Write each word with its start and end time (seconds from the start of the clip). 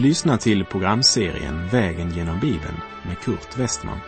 Du 0.00 0.06
lyssnar 0.06 0.36
till 0.36 0.64
programserien 0.64 1.68
Vägen 1.68 2.10
genom 2.10 2.40
Bibeln 2.40 2.76
med 3.06 3.18
Kurt 3.18 3.58
Westman. 3.58 3.98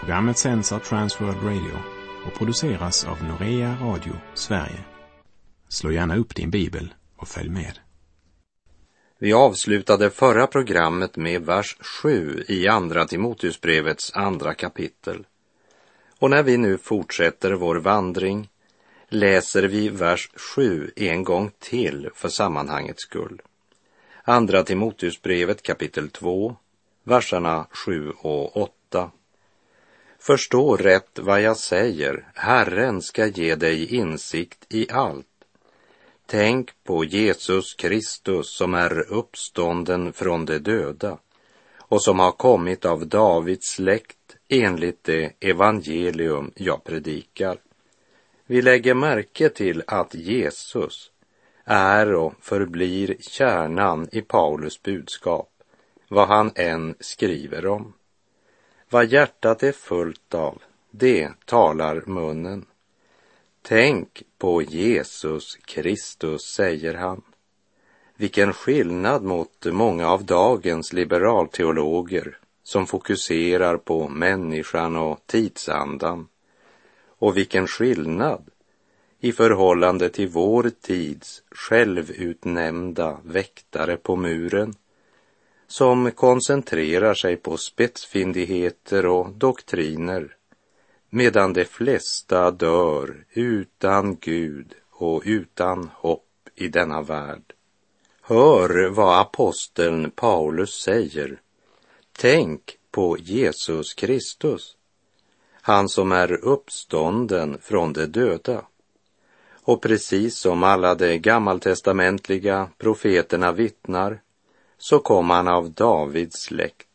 Programmet 0.00 0.38
sänds 0.38 0.72
av 0.72 0.78
Transworld 0.78 1.42
Radio 1.42 1.78
och 2.26 2.38
produceras 2.38 3.04
av 3.04 3.24
Norea 3.24 3.76
Radio 3.82 4.12
Sverige. 4.34 4.84
Slå 5.68 5.92
gärna 5.92 6.16
upp 6.16 6.34
din 6.34 6.50
bibel 6.50 6.94
och 7.16 7.28
följ 7.28 7.48
med. 7.48 7.78
Vi 9.18 9.32
avslutade 9.32 10.10
förra 10.10 10.46
programmet 10.46 11.16
med 11.16 11.46
vers 11.46 11.76
7 12.02 12.44
i 12.48 12.68
Andra 12.68 13.04
Timoteusbrevets 13.04 14.12
andra 14.14 14.54
kapitel. 14.54 15.26
Och 16.18 16.30
när 16.30 16.42
vi 16.42 16.56
nu 16.56 16.78
fortsätter 16.78 17.52
vår 17.52 17.76
vandring 17.76 18.48
läser 19.08 19.62
vi 19.62 19.88
vers 19.88 20.30
7 20.54 20.90
en 20.96 21.24
gång 21.24 21.50
till 21.58 22.10
för 22.14 22.28
sammanhangets 22.28 23.02
skull. 23.02 23.42
Andra 24.30 24.62
Timoteusbrevet 24.62 25.62
kapitel 25.62 26.10
2, 26.10 26.56
verserna 27.04 27.66
7 27.70 28.10
och 28.10 28.56
8. 28.56 29.10
Förstå 30.18 30.76
rätt 30.76 31.18
vad 31.18 31.42
jag 31.42 31.56
säger, 31.56 32.28
Herren 32.34 33.02
ska 33.02 33.26
ge 33.26 33.54
dig 33.54 33.94
insikt 33.94 34.66
i 34.68 34.86
allt. 34.90 35.26
Tänk 36.26 36.84
på 36.84 37.04
Jesus 37.04 37.74
Kristus 37.74 38.56
som 38.56 38.74
är 38.74 39.12
uppstånden 39.12 40.12
från 40.12 40.44
de 40.44 40.58
döda 40.58 41.18
och 41.78 42.02
som 42.02 42.18
har 42.18 42.32
kommit 42.32 42.84
av 42.84 43.06
Davids 43.06 43.66
släkt 43.66 44.36
enligt 44.48 45.04
det 45.04 45.32
evangelium 45.40 46.52
jag 46.56 46.84
predikar. 46.84 47.58
Vi 48.46 48.62
lägger 48.62 48.94
märke 48.94 49.48
till 49.48 49.82
att 49.86 50.14
Jesus 50.14 51.10
är 51.70 52.14
och 52.14 52.34
förblir 52.40 53.16
kärnan 53.20 54.08
i 54.12 54.20
Paulus 54.20 54.82
budskap, 54.82 55.50
vad 56.08 56.28
han 56.28 56.50
än 56.54 56.94
skriver 57.00 57.66
om. 57.66 57.92
Vad 58.90 59.06
hjärtat 59.06 59.62
är 59.62 59.72
fullt 59.72 60.34
av, 60.34 60.62
det 60.90 61.30
talar 61.44 62.02
munnen. 62.06 62.66
Tänk 63.62 64.22
på 64.38 64.62
Jesus 64.62 65.56
Kristus, 65.56 66.42
säger 66.42 66.94
han. 66.94 67.22
Vilken 68.16 68.52
skillnad 68.52 69.22
mot 69.22 69.66
många 69.66 70.08
av 70.08 70.24
dagens 70.24 70.92
liberalteologer 70.92 72.38
som 72.62 72.86
fokuserar 72.86 73.76
på 73.76 74.08
människan 74.08 74.96
och 74.96 75.20
tidsandan. 75.26 76.28
Och 77.18 77.36
vilken 77.36 77.66
skillnad 77.66 78.50
i 79.20 79.32
förhållande 79.32 80.08
till 80.08 80.28
vår 80.28 80.70
tids 80.80 81.42
självutnämnda 81.50 83.18
väktare 83.24 83.96
på 83.96 84.16
muren 84.16 84.74
som 85.66 86.10
koncentrerar 86.10 87.14
sig 87.14 87.36
på 87.36 87.56
spetsfindigheter 87.56 89.06
och 89.06 89.30
doktriner 89.32 90.36
medan 91.10 91.52
de 91.52 91.64
flesta 91.64 92.50
dör 92.50 93.24
utan 93.32 94.16
Gud 94.16 94.74
och 94.90 95.22
utan 95.24 95.90
hopp 95.94 96.24
i 96.54 96.68
denna 96.68 97.02
värld. 97.02 97.54
Hör 98.22 98.88
vad 98.88 99.20
aposteln 99.20 100.10
Paulus 100.10 100.70
säger. 100.70 101.40
Tänk 102.12 102.78
på 102.90 103.18
Jesus 103.18 103.94
Kristus, 103.94 104.76
han 105.52 105.88
som 105.88 106.12
är 106.12 106.32
uppstånden 106.32 107.58
från 107.60 107.92
de 107.92 108.06
döda 108.06 108.64
och 109.68 109.82
precis 109.82 110.36
som 110.36 110.62
alla 110.62 110.94
de 110.94 111.18
gammaltestamentliga 111.18 112.68
profeterna 112.78 113.52
vittnar 113.52 114.20
så 114.78 114.98
kom 114.98 115.30
han 115.30 115.48
av 115.48 115.70
Davids 115.70 116.42
släkt. 116.42 116.88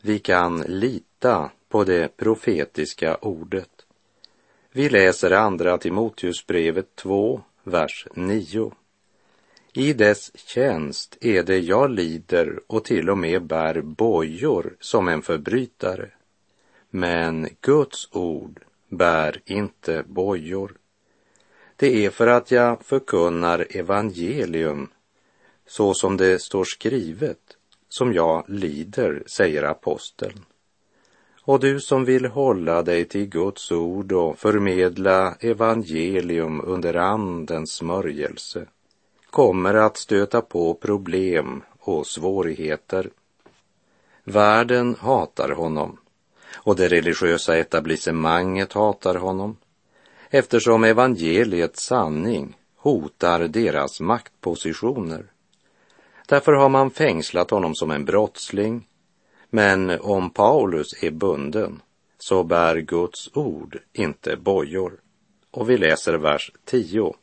Vi 0.00 0.18
kan 0.18 0.60
lita 0.60 1.50
på 1.68 1.84
det 1.84 2.16
profetiska 2.16 3.16
ordet. 3.16 3.86
Vi 4.70 4.88
läser 4.88 5.30
andra 5.30 5.78
Timoteusbrevet 5.78 6.96
2, 6.96 7.40
vers 7.62 8.06
9. 8.14 8.72
I 9.72 9.92
dess 9.92 10.32
tjänst 10.34 11.16
är 11.20 11.42
det 11.42 11.58
jag 11.58 11.90
lider 11.90 12.60
och 12.66 12.84
till 12.84 13.10
och 13.10 13.18
med 13.18 13.42
bär 13.42 13.80
bojor 13.80 14.76
som 14.80 15.08
en 15.08 15.22
förbrytare. 15.22 16.10
Men 16.90 17.48
Guds 17.60 18.08
ord 18.12 18.60
bär 18.88 19.40
inte 19.44 20.04
bojor. 20.06 20.76
Det 21.82 22.04
är 22.06 22.10
för 22.10 22.26
att 22.26 22.50
jag 22.50 22.84
förkunnar 22.84 23.66
evangelium 23.70 24.88
så 25.66 25.94
som 25.94 26.16
det 26.16 26.42
står 26.42 26.64
skrivet 26.64 27.38
som 27.88 28.12
jag 28.12 28.44
lider, 28.48 29.22
säger 29.26 29.62
aposteln. 29.62 30.44
Och 31.42 31.60
du 31.60 31.80
som 31.80 32.04
vill 32.04 32.26
hålla 32.26 32.82
dig 32.82 33.04
till 33.04 33.26
Guds 33.26 33.72
ord 33.72 34.12
och 34.12 34.38
förmedla 34.38 35.34
evangelium 35.40 36.60
under 36.64 36.94
Andens 36.94 37.72
smörjelse 37.72 38.66
kommer 39.30 39.74
att 39.74 39.96
stöta 39.96 40.40
på 40.40 40.74
problem 40.74 41.62
och 41.78 42.06
svårigheter. 42.06 43.10
Världen 44.24 44.96
hatar 45.00 45.48
honom 45.48 45.96
och 46.54 46.76
det 46.76 46.88
religiösa 46.88 47.56
etablissemanget 47.56 48.72
hatar 48.72 49.14
honom 49.14 49.56
eftersom 50.34 50.84
evangeliets 50.84 51.82
sanning 51.82 52.56
hotar 52.76 53.48
deras 53.48 54.00
maktpositioner. 54.00 55.24
Därför 56.26 56.52
har 56.52 56.68
man 56.68 56.90
fängslat 56.90 57.50
honom 57.50 57.74
som 57.74 57.90
en 57.90 58.04
brottsling. 58.04 58.88
Men 59.50 59.90
om 60.00 60.30
Paulus 60.30 61.02
är 61.02 61.10
bunden 61.10 61.82
så 62.18 62.44
bär 62.44 62.76
Guds 62.76 63.30
ord 63.34 63.78
inte 63.92 64.36
bojor. 64.36 65.00
Och 65.50 65.70
vi 65.70 65.78
läser 65.78 66.14
vers 66.14 66.52
10. 66.64 67.14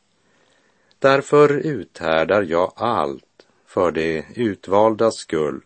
Därför 0.98 1.52
uthärdar 1.66 2.42
jag 2.42 2.72
allt 2.76 3.46
för 3.66 3.90
det 3.92 4.24
utvalda 4.34 5.10
skull, 5.10 5.60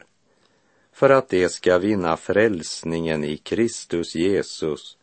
för 0.92 1.10
att 1.10 1.28
det 1.28 1.48
ska 1.48 1.78
vinna 1.78 2.16
frälsningen 2.16 3.24
i 3.24 3.36
Kristus 3.36 4.14
Jesus 4.14 4.96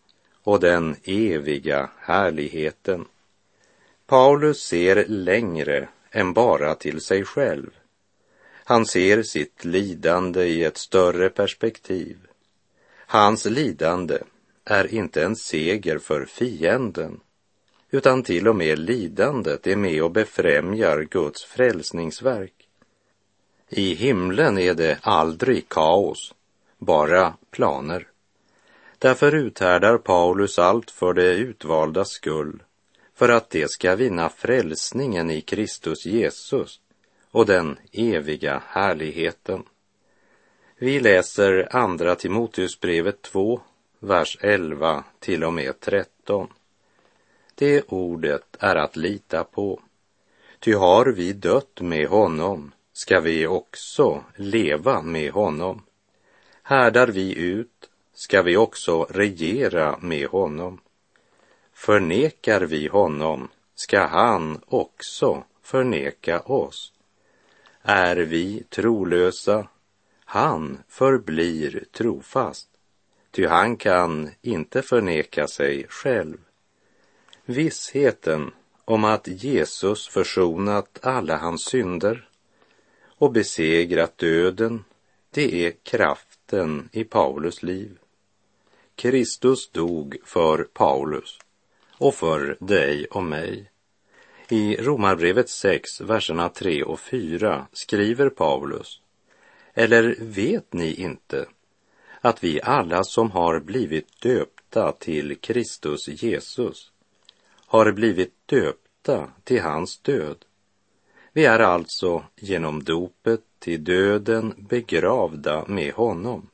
och 0.44 0.60
den 0.60 0.96
eviga 1.04 1.90
härligheten. 1.98 3.06
Paulus 4.06 4.64
ser 4.64 5.06
längre 5.08 5.88
än 6.12 6.34
bara 6.34 6.76
till 6.76 7.02
sig 7.02 7.26
själv. 7.26 7.70
Han 8.64 8.86
ser 8.86 9.24
sitt 9.24 9.66
lidande 9.66 10.44
i 10.44 10.64
ett 10.64 10.78
större 10.78 11.30
perspektiv. 11.30 12.18
Hans 12.96 13.46
lidande 13.46 14.18
är 14.66 14.94
inte 14.94 15.24
en 15.24 15.36
seger 15.36 15.98
för 15.98 16.26
fienden, 16.26 17.20
utan 17.92 18.24
till 18.24 18.48
och 18.48 18.56
med 18.56 18.80
lidandet 18.80 19.68
är 19.68 19.76
med 19.76 20.04
och 20.04 20.12
befrämjar 20.12 21.02
Guds 21.02 21.44
frälsningsverk. 21.44 22.54
I 23.70 23.94
himlen 23.94 24.58
är 24.58 24.74
det 24.74 25.00
aldrig 25.02 25.70
kaos, 25.70 26.34
bara 26.78 27.34
planer. 27.52 28.11
Därför 29.02 29.36
uthärdar 29.36 29.98
Paulus 29.98 30.60
allt 30.60 30.92
för 30.92 31.14
det 31.14 31.34
utvalda 31.34 32.06
skull, 32.06 32.64
för 33.16 33.30
att 33.30 33.50
det 33.50 33.72
ska 33.72 33.96
vinna 33.96 34.30
frälsningen 34.30 35.32
i 35.32 35.42
Kristus 35.42 36.06
Jesus 36.06 36.80
och 37.32 37.46
den 37.46 37.78
eviga 37.92 38.64
härligheten. 38.68 39.64
Vi 40.78 41.00
läser 41.00 41.76
Andra 41.76 42.16
Timoteusbrevet 42.16 43.22
2, 43.22 43.62
vers 44.00 44.38
11 44.42 45.04
till 45.20 45.44
och 45.44 45.54
med 45.54 45.80
13. 45.80 46.48
Det 47.56 47.82
ordet 47.88 48.58
är 48.60 48.76
att 48.76 48.96
lita 48.96 49.44
på. 49.44 49.82
Ty 50.60 50.74
har 50.74 51.06
vi 51.06 51.34
dött 51.34 51.82
med 51.82 52.08
honom 52.08 52.72
ska 52.94 53.20
vi 53.20 53.48
också 53.48 54.24
leva 54.36 55.02
med 55.02 55.32
honom. 55.32 55.84
Härdar 56.64 57.08
vi 57.08 57.36
ut 57.36 57.91
ska 58.22 58.42
vi 58.42 58.58
också 58.58 59.04
regera 59.10 59.98
med 60.02 60.28
honom. 60.28 60.82
Förnekar 61.74 62.62
vi 62.62 62.88
honom 62.88 63.48
ska 63.76 64.06
han 64.06 64.62
också 64.66 65.44
förneka 65.62 66.40
oss. 66.40 66.94
Är 67.82 68.16
vi 68.16 68.64
trolösa, 68.70 69.68
han 70.26 70.78
förblir 70.88 71.84
trofast, 71.92 72.70
ty 73.32 73.48
han 73.48 73.78
kan 73.78 74.30
inte 74.42 74.82
förneka 74.82 75.48
sig 75.48 75.86
själv. 75.90 76.38
Vissheten 77.46 78.52
om 78.86 79.04
att 79.04 79.28
Jesus 79.28 80.08
försonat 80.08 81.00
alla 81.02 81.38
hans 81.38 81.66
synder 81.66 82.30
och 83.06 83.32
besegrat 83.32 84.18
döden, 84.18 84.84
det 85.32 85.66
är 85.66 85.72
kraften 85.84 86.90
i 86.92 87.04
Paulus 87.04 87.64
liv. 87.64 87.98
Kristus 89.02 89.70
dog 89.70 90.18
för 90.24 90.64
Paulus 90.64 91.40
och 91.98 92.16
för 92.16 92.58
dig 92.60 93.06
och 93.06 93.24
mig. 93.24 93.72
I 94.50 94.76
Romarbrevet 94.76 95.50
6, 95.50 96.02
verserna 96.02 96.50
3 96.50 96.84
och 96.84 97.00
4 97.00 97.68
skriver 97.72 98.30
Paulus 98.30 99.02
Eller 99.74 100.16
vet 100.20 100.74
ni 100.74 100.94
inte 100.94 101.46
att 102.22 102.44
vi 102.44 102.62
alla 102.62 103.04
som 103.04 103.32
har 103.32 103.60
blivit 103.60 104.22
döpta 104.22 104.92
till 104.92 105.36
Kristus 105.36 106.08
Jesus 106.08 106.92
har 107.66 107.92
blivit 107.92 108.34
döpta 108.46 109.32
till 109.44 109.62
hans 109.62 110.00
död? 110.00 110.46
Vi 111.34 111.46
är 111.46 111.60
alltså 111.60 112.24
genom 112.36 112.84
dopet 112.84 113.42
till 113.60 113.84
döden 113.84 114.54
begravda 114.58 115.66
med 115.68 115.94
honom 115.94 116.51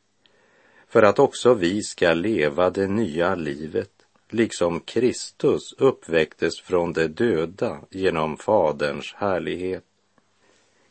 för 0.98 1.04
att 1.04 1.20
också 1.20 1.54
vi 1.54 1.84
ska 1.84 2.14
leva 2.14 2.70
det 2.70 2.88
nya 2.88 3.36
livet 3.36 3.92
liksom 4.30 4.80
Kristus 4.80 5.74
uppväcktes 5.78 6.62
från 6.62 6.94
de 6.94 7.08
döda 7.08 7.82
genom 7.90 8.38
Faderns 8.38 9.14
härlighet. 9.14 9.84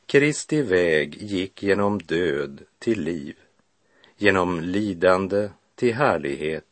Kristi 0.06 0.62
väg 0.62 1.22
gick 1.22 1.62
genom 1.62 1.98
död 1.98 2.62
till 2.78 3.00
liv, 3.00 3.36
genom 4.16 4.60
lidande 4.60 5.48
till 5.74 5.94
härlighet. 5.94 6.66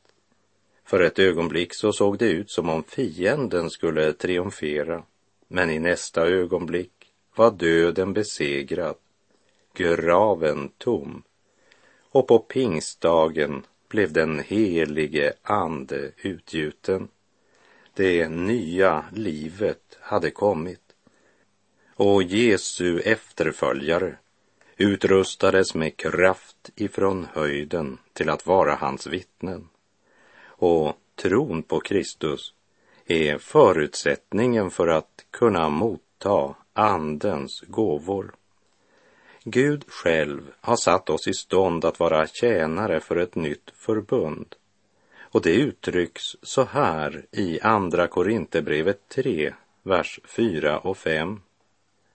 För 0.85 1.01
ett 1.01 1.19
ögonblick 1.19 1.75
så 1.75 1.93
såg 1.93 2.19
det 2.19 2.29
ut 2.29 2.51
som 2.51 2.69
om 2.69 2.83
fienden 2.83 3.71
skulle 3.71 4.13
triumfera, 4.13 5.03
men 5.49 5.71
i 5.71 5.79
nästa 5.79 6.27
ögonblick 6.27 7.13
var 7.35 7.51
döden 7.51 8.13
besegrad, 8.13 8.97
graven 9.73 10.69
tom 10.79 11.23
och 12.15 12.27
på 12.27 12.39
pingstdagen 12.39 13.67
blev 13.89 14.13
den 14.13 14.39
helige 14.39 15.33
ande 15.43 16.11
utgjuten. 16.17 17.09
Det 17.95 18.29
nya 18.29 19.05
livet 19.13 19.99
hade 20.01 20.31
kommit 20.31 20.81
och 21.97 22.23
Jesu 22.23 23.01
efterföljare 23.01 24.17
utrustades 24.77 25.75
med 25.75 25.97
kraft 25.97 26.71
ifrån 26.77 27.27
höjden 27.33 27.99
till 28.13 28.31
att 28.31 28.47
vara 28.47 28.75
hans 28.75 29.07
vittnen. 29.07 29.69
Och 30.47 30.97
tron 31.15 31.63
på 31.63 31.81
Kristus 31.81 32.55
är 33.07 33.39
förutsättningen 33.39 34.71
för 34.71 34.89
att 34.89 35.25
kunna 35.31 35.69
motta 35.69 36.55
Andens 36.73 37.61
gåvor. 37.61 38.35
Gud 39.47 39.85
själv 39.89 40.41
har 40.61 40.77
satt 40.77 41.11
oss 41.11 41.29
i 41.29 41.33
stånd 41.33 41.85
att 41.85 42.01
vara 42.01 42.27
tjänare 42.27 43.01
för 43.01 43.17
ett 43.17 43.35
nytt 43.35 43.73
förbund. 43.75 44.55
Och 45.21 45.43
det 45.43 45.55
uttrycks 45.55 46.37
så 46.43 46.65
här 46.65 47.27
i 47.31 47.61
Andra 47.61 48.07
Korinthierbrevet 48.07 49.09
3, 49.09 49.55
vers 49.83 50.21
4 50.25 50.79
och 50.79 50.97
5. 50.97 51.41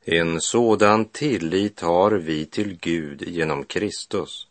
En 0.06 0.42
sådan 0.42 1.06
tillit 1.06 1.80
har 1.80 2.12
vi 2.12 2.46
till 2.46 2.78
Gud 2.78 3.22
genom 3.22 3.64
Kristus. 3.64 4.48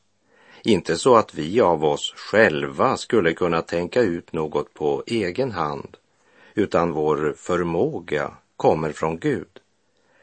Inte 0.62 0.96
så 0.96 1.16
att 1.16 1.34
vi 1.34 1.60
av 1.60 1.84
oss 1.84 2.14
själva 2.16 2.96
skulle 2.96 3.32
kunna 3.32 3.62
tänka 3.62 4.00
ut 4.00 4.32
något 4.32 4.74
på 4.74 5.02
egen 5.06 5.50
hand, 5.50 5.96
utan 6.54 6.92
vår 6.92 7.34
förmåga 7.36 8.34
kommer 8.56 8.92
från 8.92 9.18
Gud. 9.18 9.60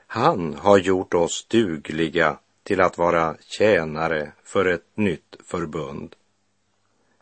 Han 0.07 0.54
har 0.54 0.78
gjort 0.78 1.13
oss 1.13 1.46
dugliga 1.50 2.38
till 2.66 2.82
att 2.82 2.98
vara 2.98 3.36
tjänare 3.40 4.32
för 4.44 4.66
ett 4.66 4.86
nytt 4.96 5.36
förbund. 5.44 6.16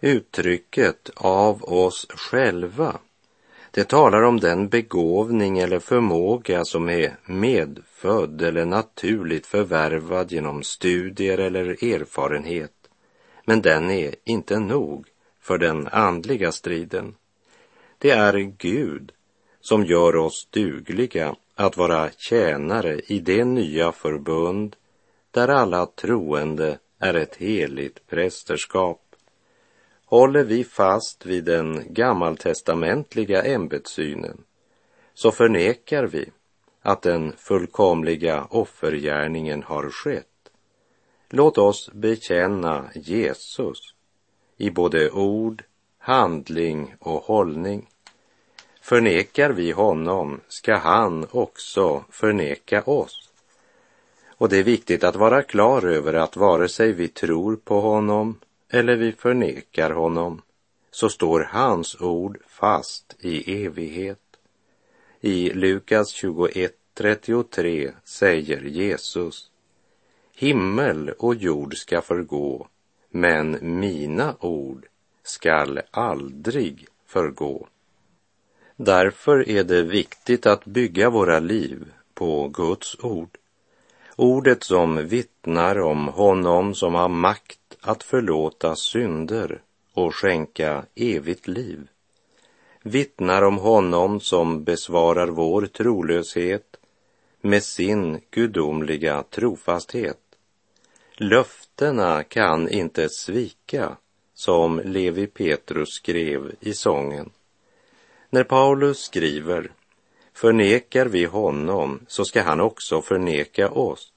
Uttrycket 0.02 1.10
av 1.16 1.64
oss 1.64 2.08
själva, 2.10 3.00
det 3.72 3.84
talar 3.84 4.22
om 4.22 4.40
den 4.40 4.70
begåvning 4.70 5.60
eller 5.60 5.80
förmåga 5.80 6.66
som 6.66 6.90
är 6.90 7.18
medfödd 7.26 8.42
eller 8.42 8.66
naturligt 8.66 9.46
förvärvad 9.46 10.32
genom 10.32 10.64
studier 10.64 11.38
eller 11.38 11.84
erfarenhet. 11.94 12.72
Men 13.46 13.62
den 13.62 13.92
är 13.92 14.16
inte 14.24 14.60
nog 14.60 15.08
för 15.42 15.58
den 15.58 15.88
andliga 15.88 16.52
striden. 16.52 17.16
Det 17.98 18.12
är 18.12 18.34
Gud 18.58 19.12
som 19.62 19.86
gör 19.86 20.16
oss 20.16 20.48
dugliga 20.50 21.36
att 21.56 21.78
vara 21.78 22.10
tjänare 22.18 23.00
i 23.08 23.20
det 23.20 23.46
nya 23.46 23.92
förbund 23.92 24.76
där 25.34 25.48
alla 25.48 25.86
troende 25.86 26.80
är 27.00 27.14
ett 27.14 27.36
heligt 27.36 28.08
prästerskap. 28.08 29.02
Håller 30.06 30.44
vi 30.44 30.64
fast 30.64 31.26
vid 31.26 31.44
den 31.44 31.94
gammaltestamentliga 31.94 33.44
ämbetssynen 33.44 34.44
så 35.14 35.32
förnekar 35.32 36.04
vi 36.04 36.30
att 36.82 37.02
den 37.02 37.34
fullkomliga 37.38 38.48
offergärningen 38.50 39.64
har 39.64 39.90
skett. 39.90 40.28
Låt 41.30 41.58
oss 41.58 41.90
bekänna 41.94 42.90
Jesus 42.96 43.80
i 44.58 44.70
både 44.70 45.12
ord, 45.12 45.64
handling 45.98 46.96
och 47.00 47.24
hållning. 47.24 47.90
Förnekar 48.82 49.50
vi 49.50 49.72
honom 49.72 50.42
ska 50.48 50.76
han 50.78 51.28
också 51.32 52.04
förneka 52.10 52.84
oss. 52.84 53.33
Och 54.44 54.50
det 54.50 54.58
är 54.58 54.64
viktigt 54.64 55.04
att 55.04 55.16
vara 55.16 55.44
klar 55.44 55.86
över 55.86 56.14
att 56.14 56.38
vare 56.38 56.70
sig 56.70 56.92
vi 56.92 57.08
tror 57.08 57.56
på 57.56 57.82
honom 57.82 58.40
eller 58.70 58.96
vi 58.96 59.12
förnekar 59.12 59.90
honom 59.90 60.42
så 60.92 61.10
står 61.10 61.40
hans 61.40 62.02
ord 62.02 62.38
fast 62.48 63.16
i 63.20 63.66
evighet. 63.66 64.20
I 65.22 65.50
Lukas 65.50 66.24
21.33 66.24 67.92
säger 68.04 68.62
Jesus 68.62 69.52
Himmel 70.36 71.10
och 71.10 71.36
jord 71.36 71.78
ska 71.78 72.02
förgå, 72.02 72.68
men 73.10 73.58
mina 73.80 74.36
ord 74.40 74.86
skall 75.24 75.82
aldrig 75.92 76.88
förgå. 77.06 77.68
Därför 78.76 79.50
är 79.50 79.64
det 79.64 79.84
viktigt 79.84 80.46
att 80.46 80.66
bygga 80.66 81.10
våra 81.10 81.40
liv 81.40 81.94
på 82.14 82.48
Guds 82.48 83.00
ord. 83.00 83.38
Ordet 84.16 84.64
som 84.64 85.08
vittnar 85.08 85.80
om 85.80 86.08
honom 86.08 86.76
som 86.76 86.96
har 86.96 87.10
makt 87.10 87.60
att 87.82 88.04
förlåta 88.04 88.76
synder 88.76 89.62
och 89.94 90.16
skänka 90.16 90.86
evigt 90.96 91.48
liv. 91.48 91.88
Vittnar 92.84 93.42
om 93.42 93.58
honom 93.58 94.20
som 94.20 94.64
besvarar 94.64 95.28
vår 95.28 95.66
trolöshet 95.66 96.76
med 97.42 97.64
sin 97.64 98.22
gudomliga 98.32 99.24
trofasthet. 99.24 100.20
Löftena 101.16 102.24
kan 102.24 102.70
inte 102.70 103.10
svika, 103.10 103.98
som 104.34 104.82
Levi 104.86 105.28
Petrus 105.28 105.90
skrev 105.90 106.56
i 106.60 106.74
sången. 106.74 107.30
När 108.30 108.44
Paulus 108.44 109.00
skriver 109.00 109.72
Förnekar 110.34 111.06
vi 111.06 111.26
honom 111.26 112.06
så 112.08 112.26
ska 112.26 112.42
han 112.42 112.62
också 112.62 113.02
förneka 113.02 113.70
oss. 113.70 114.13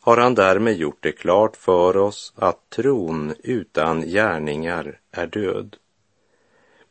Har 0.00 0.16
han 0.16 0.34
därmed 0.34 0.76
gjort 0.76 0.98
det 1.00 1.12
klart 1.12 1.56
för 1.56 1.96
oss 1.96 2.32
att 2.36 2.70
tron 2.70 3.34
utan 3.42 4.02
gärningar 4.02 5.00
är 5.10 5.26
död. 5.26 5.76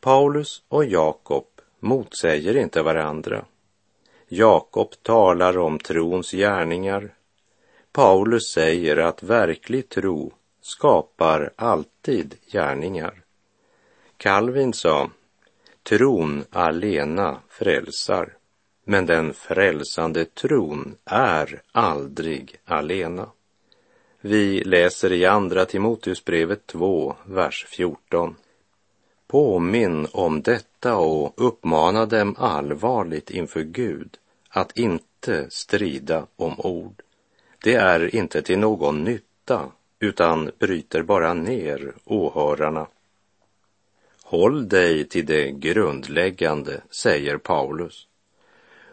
Paulus 0.00 0.62
och 0.68 0.84
Jakob 0.84 1.46
motsäger 1.80 2.56
inte 2.56 2.82
varandra. 2.82 3.44
Jakob 4.28 4.94
talar 5.02 5.58
om 5.58 5.78
trons 5.78 6.30
gärningar. 6.30 7.14
Paulus 7.92 8.52
säger 8.52 8.96
att 8.96 9.22
verklig 9.22 9.88
tro 9.88 10.32
skapar 10.60 11.52
alltid 11.56 12.34
gärningar. 12.52 13.22
Calvin 14.16 14.72
sa, 14.72 15.10
tron 15.82 16.44
alena 16.50 17.40
frälsar. 17.48 18.37
Men 18.90 19.06
den 19.06 19.34
frälsande 19.34 20.24
tron 20.24 20.94
är 21.04 21.62
aldrig 21.72 22.56
alena. 22.64 23.30
Vi 24.20 24.64
läser 24.64 25.12
i 25.12 25.24
Andra 25.26 25.64
Timoteusbrevet 25.64 26.66
2, 26.66 27.16
vers 27.24 27.66
14. 27.68 28.36
Påminn 29.26 30.06
om 30.12 30.42
detta 30.42 30.96
och 30.96 31.34
uppmana 31.36 32.06
dem 32.06 32.34
allvarligt 32.38 33.30
inför 33.30 33.62
Gud 33.62 34.18
att 34.48 34.78
inte 34.78 35.50
strida 35.50 36.26
om 36.36 36.60
ord. 36.60 37.02
Det 37.62 37.74
är 37.74 38.14
inte 38.14 38.42
till 38.42 38.58
någon 38.58 39.04
nytta 39.04 39.72
utan 39.98 40.50
bryter 40.58 41.02
bara 41.02 41.34
ner 41.34 41.92
åhörarna. 42.04 42.86
Håll 44.22 44.68
dig 44.68 45.04
till 45.04 45.26
det 45.26 45.50
grundläggande, 45.50 46.80
säger 46.90 47.38
Paulus 47.38 48.07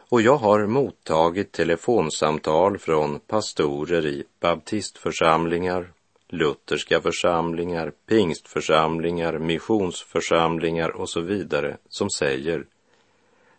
och 0.09 0.21
jag 0.21 0.37
har 0.37 0.67
mottagit 0.67 1.51
telefonsamtal 1.51 2.77
från 2.77 3.19
pastorer 3.19 4.05
i 4.05 4.23
baptistförsamlingar, 4.39 5.91
lutherska 6.29 7.01
församlingar, 7.01 7.91
pingstförsamlingar, 8.05 9.39
missionsförsamlingar 9.39 10.89
och 10.89 11.09
så 11.09 11.21
vidare 11.21 11.77
som 11.89 12.09
säger 12.09 12.65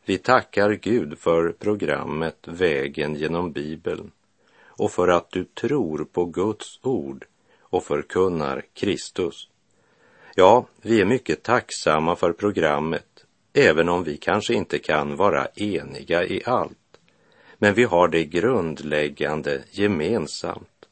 vi 0.08 0.18
tackar 0.18 0.70
Gud 0.70 1.18
för 1.18 1.52
programmet 1.52 2.36
Vägen 2.44 3.14
genom 3.14 3.52
Bibeln 3.52 4.10
och 4.66 4.90
för 4.90 5.08
att 5.08 5.30
du 5.30 5.44
tror 5.44 6.04
på 6.04 6.24
Guds 6.24 6.80
ord 6.82 7.24
och 7.60 7.84
förkunnar 7.84 8.62
Kristus. 8.74 9.48
Ja, 10.34 10.66
vi 10.82 11.00
är 11.00 11.04
mycket 11.04 11.42
tacksamma 11.42 12.16
för 12.16 12.32
programmet, 12.32 13.15
även 13.56 13.88
om 13.88 14.04
vi 14.04 14.16
kanske 14.16 14.54
inte 14.54 14.78
kan 14.78 15.16
vara 15.16 15.46
eniga 15.46 16.24
i 16.24 16.42
allt. 16.44 16.98
Men 17.58 17.74
vi 17.74 17.84
har 17.84 18.08
det 18.08 18.24
grundläggande 18.24 19.62
gemensamt. 19.70 20.88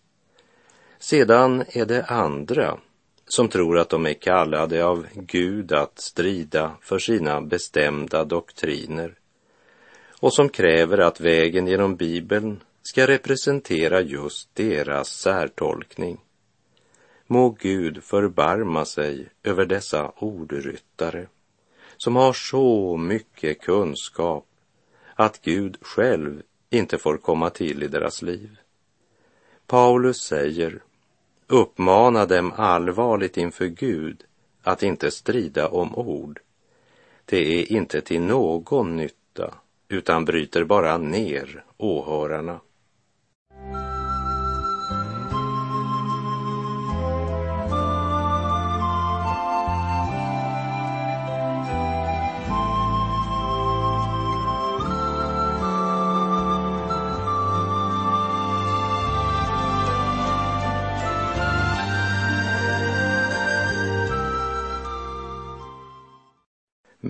Sedan 0.99 1.65
är 1.69 1.87
det 1.87 2.05
andra 2.05 2.79
som 3.27 3.49
tror 3.49 3.79
att 3.79 3.89
de 3.89 4.07
är 4.07 4.15
kallade 4.15 4.85
av 4.85 5.07
Gud 5.15 5.73
att 5.73 5.99
strida 5.99 6.77
för 6.81 6.99
sina 6.99 7.41
bestämda 7.41 8.25
doktriner 8.25 9.15
och 10.21 10.35
som 10.35 10.49
kräver 10.49 10.99
att 10.99 11.21
vägen 11.21 11.67
genom 11.67 11.97
Bibeln 11.97 12.61
ska 12.83 13.07
representera 13.07 14.01
just 14.01 14.55
deras 14.55 15.09
särtolkning. 15.09 16.21
Må 17.27 17.51
Gud 17.51 18.05
förbarma 18.05 18.85
sig 18.85 19.29
över 19.43 19.67
dessa 19.67 20.13
ordryttare 20.17 21.27
som 22.05 22.17
har 22.17 22.33
så 22.33 22.97
mycket 22.97 23.61
kunskap 23.61 24.47
att 25.15 25.41
Gud 25.43 25.77
själv 25.81 26.43
inte 26.71 26.99
får 26.99 27.17
komma 27.17 27.51
till 27.51 27.83
i 27.83 27.89
deras 27.89 28.23
liv. 28.23 28.57
Paulus 29.67 30.21
säger, 30.21 30.83
uppmana 31.47 32.27
dem 32.27 32.53
allvarligt 32.57 33.37
inför 33.37 33.67
Gud 33.67 34.25
att 34.63 34.83
inte 34.83 35.11
strida 35.11 35.69
om 35.69 35.95
ord. 35.95 36.41
Det 37.25 37.61
är 37.61 37.73
inte 37.73 38.01
till 38.01 38.23
någon 38.23 38.97
nytta, 38.97 39.55
utan 39.89 40.25
bryter 40.25 40.65
bara 40.65 40.99
ner 40.99 41.65
åhörarna. 41.77 42.61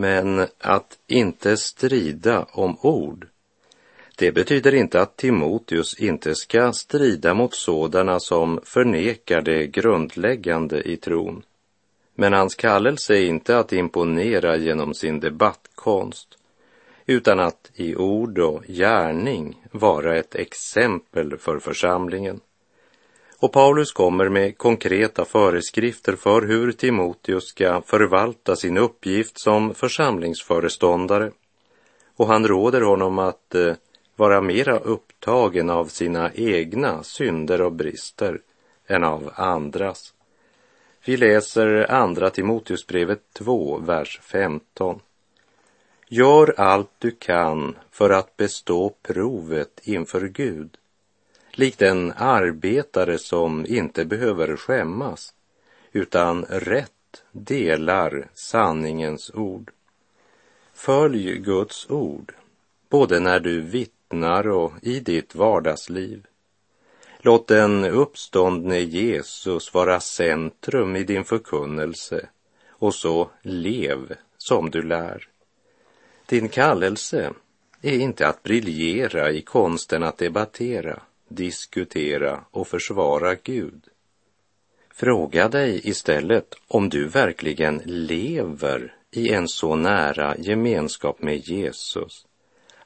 Men 0.04 0.46
att 0.58 0.98
inte 1.06 1.56
strida 1.56 2.46
om 2.52 2.76
ord, 2.80 3.26
det 4.16 4.32
betyder 4.32 4.74
inte 4.74 5.00
att 5.00 5.16
Timoteus 5.16 6.00
inte 6.00 6.34
ska 6.34 6.72
strida 6.72 7.34
mot 7.34 7.54
sådana 7.54 8.20
som 8.20 8.60
förnekar 8.64 9.40
det 9.40 9.66
grundläggande 9.66 10.82
i 10.82 10.96
tron. 10.96 11.42
Men 12.14 12.32
hans 12.32 12.54
kallelse 12.54 13.14
är 13.14 13.24
inte 13.24 13.58
att 13.58 13.72
imponera 13.72 14.56
genom 14.56 14.94
sin 14.94 15.20
debattkonst, 15.20 16.38
utan 17.06 17.40
att 17.40 17.70
i 17.74 17.96
ord 17.96 18.38
och 18.38 18.64
gärning 18.68 19.66
vara 19.70 20.18
ett 20.18 20.34
exempel 20.34 21.38
för 21.38 21.58
församlingen. 21.58 22.40
Och 23.38 23.52
Paulus 23.52 23.92
kommer 23.92 24.28
med 24.28 24.58
konkreta 24.58 25.24
föreskrifter 25.24 26.16
för 26.16 26.42
hur 26.42 26.72
Timoteus 26.72 27.44
ska 27.44 27.82
förvalta 27.86 28.56
sin 28.56 28.78
uppgift 28.78 29.40
som 29.40 29.74
församlingsföreståndare. 29.74 31.30
Och 32.16 32.26
han 32.26 32.48
råder 32.48 32.80
honom 32.80 33.18
att 33.18 33.54
eh, 33.54 33.74
vara 34.16 34.40
mera 34.40 34.78
upptagen 34.78 35.70
av 35.70 35.86
sina 35.86 36.30
egna 36.34 37.02
synder 37.02 37.62
och 37.62 37.72
brister 37.72 38.40
än 38.86 39.04
av 39.04 39.30
andras. 39.34 40.14
Vi 41.04 41.16
läser 41.16 41.90
andra 41.90 42.30
Timoteusbrevet 42.30 43.20
2, 43.32 43.78
vers 43.78 44.20
15. 44.22 45.00
Gör 46.08 46.54
allt 46.56 46.90
du 46.98 47.10
kan 47.10 47.76
för 47.90 48.10
att 48.10 48.36
bestå 48.36 48.94
provet 49.02 49.80
inför 49.82 50.20
Gud 50.20 50.76
likt 51.58 51.82
en 51.82 52.12
arbetare 52.16 53.18
som 53.18 53.66
inte 53.66 54.04
behöver 54.04 54.56
skämmas, 54.56 55.34
utan 55.92 56.44
rätt 56.44 56.90
delar 57.32 58.28
sanningens 58.34 59.30
ord. 59.34 59.70
Följ 60.74 61.38
Guds 61.38 61.90
ord, 61.90 62.34
både 62.88 63.20
när 63.20 63.40
du 63.40 63.60
vittnar 63.60 64.48
och 64.48 64.72
i 64.82 65.00
ditt 65.00 65.34
vardagsliv. 65.34 66.26
Låt 67.18 67.48
den 67.48 67.84
uppståndne 67.84 68.78
Jesus 68.78 69.74
vara 69.74 70.00
centrum 70.00 70.96
i 70.96 71.04
din 71.04 71.24
förkunnelse 71.24 72.28
och 72.68 72.94
så 72.94 73.30
lev 73.42 74.14
som 74.38 74.70
du 74.70 74.82
lär. 74.82 75.28
Din 76.26 76.48
kallelse 76.48 77.32
är 77.82 77.92
inte 77.92 78.28
att 78.28 78.42
briljera 78.42 79.30
i 79.30 79.42
konsten 79.42 80.02
att 80.02 80.18
debattera 80.18 81.02
diskutera 81.34 82.44
och 82.50 82.68
försvara 82.68 83.34
Gud. 83.34 83.84
Fråga 84.94 85.48
dig 85.48 85.80
istället 85.88 86.54
om 86.68 86.88
du 86.88 87.08
verkligen 87.08 87.82
lever 87.84 88.96
i 89.10 89.32
en 89.32 89.48
så 89.48 89.76
nära 89.76 90.36
gemenskap 90.38 91.22
med 91.22 91.48
Jesus 91.48 92.26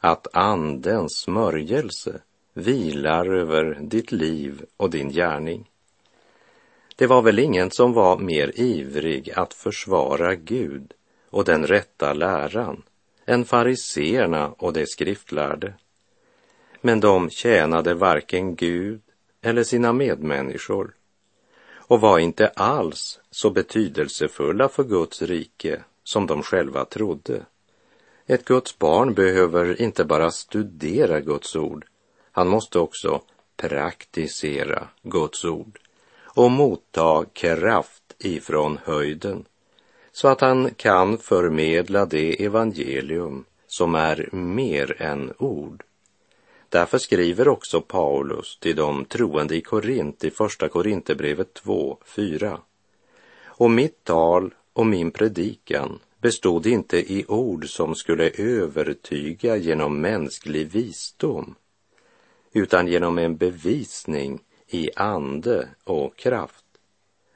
att 0.00 0.26
Andens 0.36 1.18
smörjelse 1.18 2.20
vilar 2.54 3.26
över 3.26 3.78
ditt 3.80 4.12
liv 4.12 4.62
och 4.76 4.90
din 4.90 5.10
gärning. 5.10 5.70
Det 6.96 7.06
var 7.06 7.22
väl 7.22 7.38
ingen 7.38 7.70
som 7.70 7.92
var 7.92 8.18
mer 8.18 8.52
ivrig 8.54 9.30
att 9.30 9.54
försvara 9.54 10.34
Gud 10.34 10.92
och 11.30 11.44
den 11.44 11.66
rätta 11.66 12.14
läran 12.14 12.82
än 13.26 13.44
fariseerna 13.44 14.48
och 14.48 14.72
de 14.72 14.86
skriftlärde 14.86 15.74
men 16.80 17.00
de 17.00 17.30
tjänade 17.30 17.94
varken 17.94 18.56
Gud 18.56 19.00
eller 19.42 19.64
sina 19.64 19.92
medmänniskor 19.92 20.94
och 21.74 22.00
var 22.00 22.18
inte 22.18 22.48
alls 22.48 23.20
så 23.30 23.50
betydelsefulla 23.50 24.68
för 24.68 24.84
Guds 24.84 25.22
rike 25.22 25.82
som 26.04 26.26
de 26.26 26.42
själva 26.42 26.84
trodde. 26.84 27.42
Ett 28.26 28.44
Guds 28.44 28.78
barn 28.78 29.14
behöver 29.14 29.82
inte 29.82 30.04
bara 30.04 30.30
studera 30.30 31.20
Guds 31.20 31.56
ord, 31.56 31.86
han 32.32 32.48
måste 32.48 32.78
också 32.78 33.22
praktisera 33.56 34.88
Guds 35.02 35.44
ord 35.44 35.78
och 36.24 36.50
motta 36.50 37.24
kraft 37.32 38.14
ifrån 38.18 38.78
höjden 38.84 39.44
så 40.12 40.28
att 40.28 40.40
han 40.40 40.70
kan 40.74 41.18
förmedla 41.18 42.06
det 42.06 42.44
evangelium 42.44 43.44
som 43.66 43.94
är 43.94 44.28
mer 44.32 45.02
än 45.02 45.32
ord. 45.38 45.84
Därför 46.68 46.98
skriver 46.98 47.48
också 47.48 47.80
Paulus 47.80 48.58
till 48.58 48.76
de 48.76 49.04
troende 49.04 49.56
i 49.56 49.60
Korint 49.60 50.24
i 50.24 50.30
Första 50.30 50.68
Korinthierbrevet 50.68 51.54
2, 51.54 51.98
4. 52.04 52.60
Och 53.44 53.70
mitt 53.70 54.04
tal 54.04 54.54
och 54.72 54.86
min 54.86 55.10
predikan 55.10 55.98
bestod 56.20 56.66
inte 56.66 57.12
i 57.12 57.24
ord 57.28 57.68
som 57.68 57.94
skulle 57.94 58.30
övertyga 58.30 59.56
genom 59.56 60.00
mänsklig 60.00 60.68
visdom, 60.68 61.54
utan 62.52 62.86
genom 62.86 63.18
en 63.18 63.36
bevisning 63.36 64.40
i 64.66 64.90
ande 64.96 65.68
och 65.84 66.16
kraft. 66.16 66.64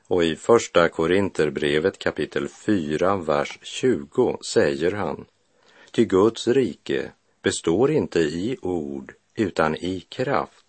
Och 0.06 0.24
i 0.24 0.36
Första 0.36 0.88
Korinterbrevet 0.88 1.98
kapitel 1.98 2.48
4, 2.48 3.16
vers 3.16 3.58
20 3.62 4.38
säger 4.44 4.92
han, 4.92 5.24
ty 5.90 6.04
Guds 6.04 6.48
rike 6.48 7.12
består 7.42 7.90
inte 7.90 8.20
i 8.20 8.56
ord 8.62 9.14
utan 9.34 9.76
i 9.76 10.00
kraft. 10.00 10.64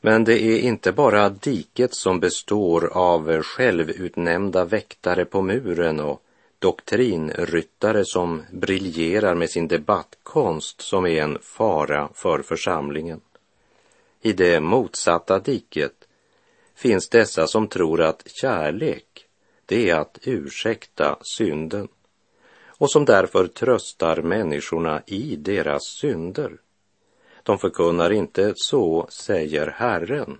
Men 0.00 0.24
det 0.24 0.42
är 0.42 0.58
inte 0.58 0.92
bara 0.92 1.28
diket 1.28 1.94
som 1.94 2.20
består 2.20 2.86
av 2.92 3.42
självutnämnda 3.42 4.64
väktare 4.64 5.24
på 5.24 5.42
muren 5.42 6.00
och 6.00 6.22
doktrinryttare 6.58 8.04
som 8.04 8.42
briljerar 8.50 9.34
med 9.34 9.50
sin 9.50 9.68
debattkonst 9.68 10.80
som 10.80 11.06
är 11.06 11.22
en 11.22 11.38
fara 11.42 12.08
för 12.14 12.42
församlingen. 12.42 13.20
I 14.22 14.32
det 14.32 14.60
motsatta 14.60 15.38
diket 15.38 16.08
finns 16.74 17.08
dessa 17.08 17.46
som 17.46 17.68
tror 17.68 18.02
att 18.02 18.30
kärlek, 18.30 19.26
det 19.66 19.90
är 19.90 19.94
att 19.94 20.18
ursäkta 20.22 21.18
synden 21.22 21.88
och 22.66 22.90
som 22.90 23.04
därför 23.04 23.46
tröstar 23.46 24.22
människorna 24.22 25.02
i 25.06 25.36
deras 25.36 25.84
synder. 25.84 26.52
De 27.50 27.58
förkunnar 27.58 28.10
inte 28.10 28.52
så 28.56 29.06
säger 29.08 29.66
Herren, 29.66 30.38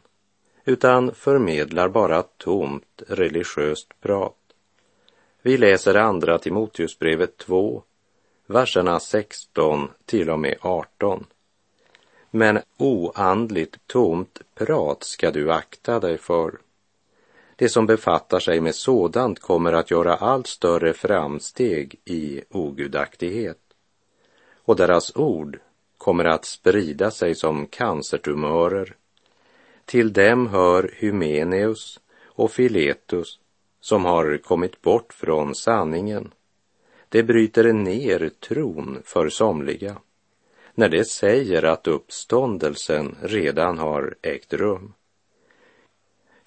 utan 0.64 1.14
förmedlar 1.14 1.88
bara 1.88 2.22
tomt 2.22 3.02
religiöst 3.08 3.88
prat. 4.00 4.36
Vi 5.42 5.58
läser 5.58 5.94
andra 5.94 6.38
Timoteusbrevet 6.38 7.36
2, 7.38 7.82
verserna 8.46 9.00
16 9.00 9.88
till 10.04 10.30
och 10.30 10.38
med 10.38 10.56
18. 10.60 11.26
Men 12.30 12.58
oandligt 12.76 13.86
tomt 13.86 14.40
prat 14.54 15.04
ska 15.04 15.30
du 15.30 15.52
akta 15.52 16.00
dig 16.00 16.18
för. 16.18 16.58
Det 17.56 17.68
som 17.68 17.86
befattar 17.86 18.40
sig 18.40 18.60
med 18.60 18.74
sådant 18.74 19.40
kommer 19.40 19.72
att 19.72 19.90
göra 19.90 20.14
allt 20.14 20.46
större 20.46 20.92
framsteg 20.92 22.00
i 22.04 22.42
ogudaktighet. 22.50 23.60
Och 24.64 24.76
deras 24.76 25.16
ord 25.16 25.58
kommer 26.00 26.24
att 26.24 26.44
sprida 26.44 27.10
sig 27.10 27.34
som 27.34 27.66
cancertumörer. 27.66 28.94
Till 29.84 30.12
dem 30.12 30.46
hör 30.46 30.94
Hymeneus 30.96 32.00
och 32.24 32.50
Filetus 32.50 33.38
som 33.80 34.04
har 34.04 34.36
kommit 34.36 34.82
bort 34.82 35.12
från 35.12 35.54
sanningen. 35.54 36.32
Det 37.08 37.22
bryter 37.22 37.72
ner 37.72 38.30
tron 38.48 39.02
för 39.04 39.28
somliga 39.28 39.96
när 40.74 40.88
det 40.88 41.04
säger 41.04 41.62
att 41.64 41.86
uppståndelsen 41.86 43.16
redan 43.22 43.78
har 43.78 44.14
ägt 44.22 44.52
rum. 44.52 44.92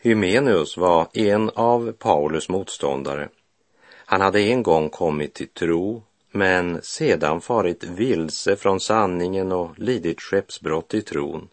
Hymeneus 0.02 0.78
var 0.78 1.08
en 1.14 1.50
av 1.50 1.92
Paulus 1.92 2.50
motståndare. 2.50 3.30
Han 4.06 4.22
hade 4.22 4.42
en 4.42 4.64
gång 4.64 4.90
kommit 4.90 5.34
till 5.34 5.48
tro 5.48 6.04
men 6.36 6.82
sedan 6.82 7.42
farit 7.42 7.84
vilse 7.84 8.56
från 8.56 8.80
sanningen 8.80 9.52
och 9.52 9.80
lidit 9.80 10.22
skeppsbrott 10.22 10.94
i 10.94 11.02
tron. 11.02 11.50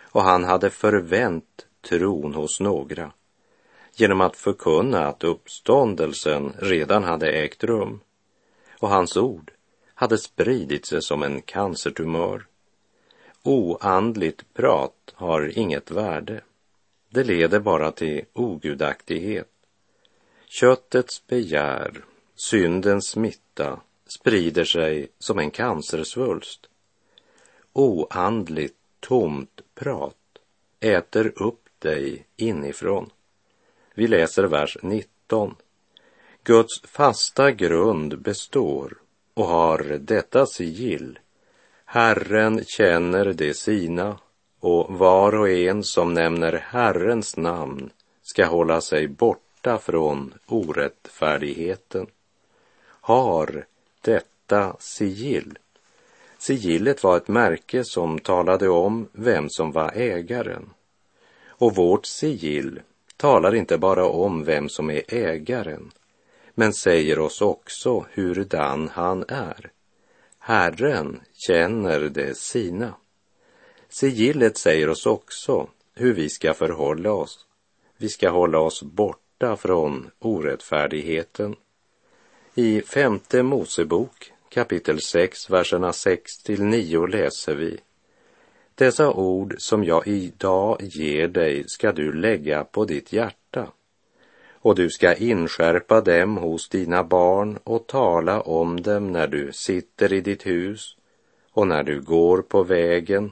Och 0.00 0.22
han 0.22 0.44
hade 0.44 0.70
förvänt 0.70 1.66
tron 1.88 2.34
hos 2.34 2.60
några 2.60 3.12
genom 3.94 4.20
att 4.20 4.36
förkunna 4.36 5.06
att 5.06 5.24
uppståndelsen 5.24 6.52
redan 6.58 7.04
hade 7.04 7.32
ägt 7.32 7.64
rum. 7.64 8.00
Och 8.78 8.88
hans 8.88 9.16
ord 9.16 9.52
hade 9.94 10.18
spridit 10.18 10.86
sig 10.86 11.02
som 11.02 11.22
en 11.22 11.42
cancertumör. 11.42 12.46
Oandligt 13.42 14.54
prat 14.54 15.12
har 15.14 15.58
inget 15.58 15.90
värde. 15.90 16.40
Det 17.08 17.24
leder 17.24 17.60
bara 17.60 17.92
till 17.92 18.24
ogudaktighet. 18.32 19.48
Köttets 20.46 21.26
begär, 21.26 22.04
syndens 22.36 23.08
smitta, 23.08 23.80
sprider 24.18 24.64
sig 24.64 25.08
som 25.18 25.38
en 25.38 25.50
cancersvulst. 25.50 26.66
Oandligt, 27.72 28.76
tomt 29.00 29.60
prat 29.74 30.16
äter 30.80 31.32
upp 31.42 31.68
dig 31.78 32.26
inifrån. 32.36 33.10
Vi 33.94 34.06
läser 34.06 34.44
vers 34.44 34.76
19. 34.82 35.54
Guds 36.44 36.80
fasta 36.82 37.50
grund 37.50 38.18
består 38.18 38.98
och 39.34 39.46
har 39.46 39.98
detta 40.00 40.46
sigill. 40.46 41.18
Herren 41.84 42.64
känner 42.64 43.24
det 43.24 43.54
sina 43.54 44.18
och 44.60 44.98
var 44.98 45.34
och 45.34 45.48
en 45.48 45.84
som 45.84 46.14
nämner 46.14 46.52
Herrens 46.52 47.36
namn 47.36 47.90
ska 48.22 48.46
hålla 48.46 48.80
sig 48.80 49.08
borta 49.08 49.78
från 49.78 50.34
orättfärdigheten. 50.46 52.06
Har 52.86 53.66
detta 54.00 54.76
sigill. 54.78 55.58
Sigillet 56.38 57.02
var 57.02 57.16
ett 57.16 57.28
märke 57.28 57.84
som 57.84 58.18
talade 58.18 58.68
om 58.68 59.08
vem 59.12 59.50
som 59.50 59.72
var 59.72 59.92
ägaren. 59.94 60.70
Och 61.46 61.76
vårt 61.76 62.06
sigill 62.06 62.80
talar 63.16 63.54
inte 63.54 63.78
bara 63.78 64.06
om 64.06 64.44
vem 64.44 64.68
som 64.68 64.90
är 64.90 65.02
ägaren, 65.08 65.90
men 66.54 66.72
säger 66.72 67.18
oss 67.18 67.40
också 67.40 68.06
hurdan 68.12 68.88
han 68.92 69.24
är. 69.28 69.70
Herren 70.38 71.20
känner 71.32 72.00
det 72.00 72.36
sina. 72.36 72.94
Sigillet 73.88 74.58
säger 74.58 74.88
oss 74.88 75.06
också 75.06 75.68
hur 75.94 76.14
vi 76.14 76.28
ska 76.28 76.54
förhålla 76.54 77.12
oss. 77.12 77.46
Vi 77.96 78.08
ska 78.08 78.30
hålla 78.30 78.58
oss 78.58 78.82
borta 78.82 79.56
från 79.56 80.10
orättfärdigheten. 80.18 81.56
I 82.54 82.80
femte 82.80 83.42
Mosebok 83.42 84.32
kapitel 84.48 85.00
6, 85.00 85.50
verserna 85.50 85.92
6 85.92 86.38
till 86.42 86.62
9 86.62 87.06
läser 87.06 87.54
vi 87.54 87.78
dessa 88.74 89.12
ord 89.12 89.54
som 89.58 89.84
jag 89.84 90.06
idag 90.06 90.76
ger 90.80 91.28
dig 91.28 91.64
ska 91.68 91.92
du 91.92 92.12
lägga 92.12 92.64
på 92.64 92.84
ditt 92.84 93.12
hjärta 93.12 93.66
och 94.50 94.74
du 94.74 94.90
ska 94.90 95.14
inskärpa 95.14 96.00
dem 96.00 96.36
hos 96.36 96.68
dina 96.68 97.04
barn 97.04 97.58
och 97.64 97.86
tala 97.86 98.40
om 98.40 98.82
dem 98.82 99.12
när 99.12 99.26
du 99.26 99.52
sitter 99.52 100.12
i 100.12 100.20
ditt 100.20 100.46
hus 100.46 100.96
och 101.52 101.66
när 101.66 101.82
du 101.82 102.00
går 102.00 102.42
på 102.42 102.62
vägen, 102.62 103.30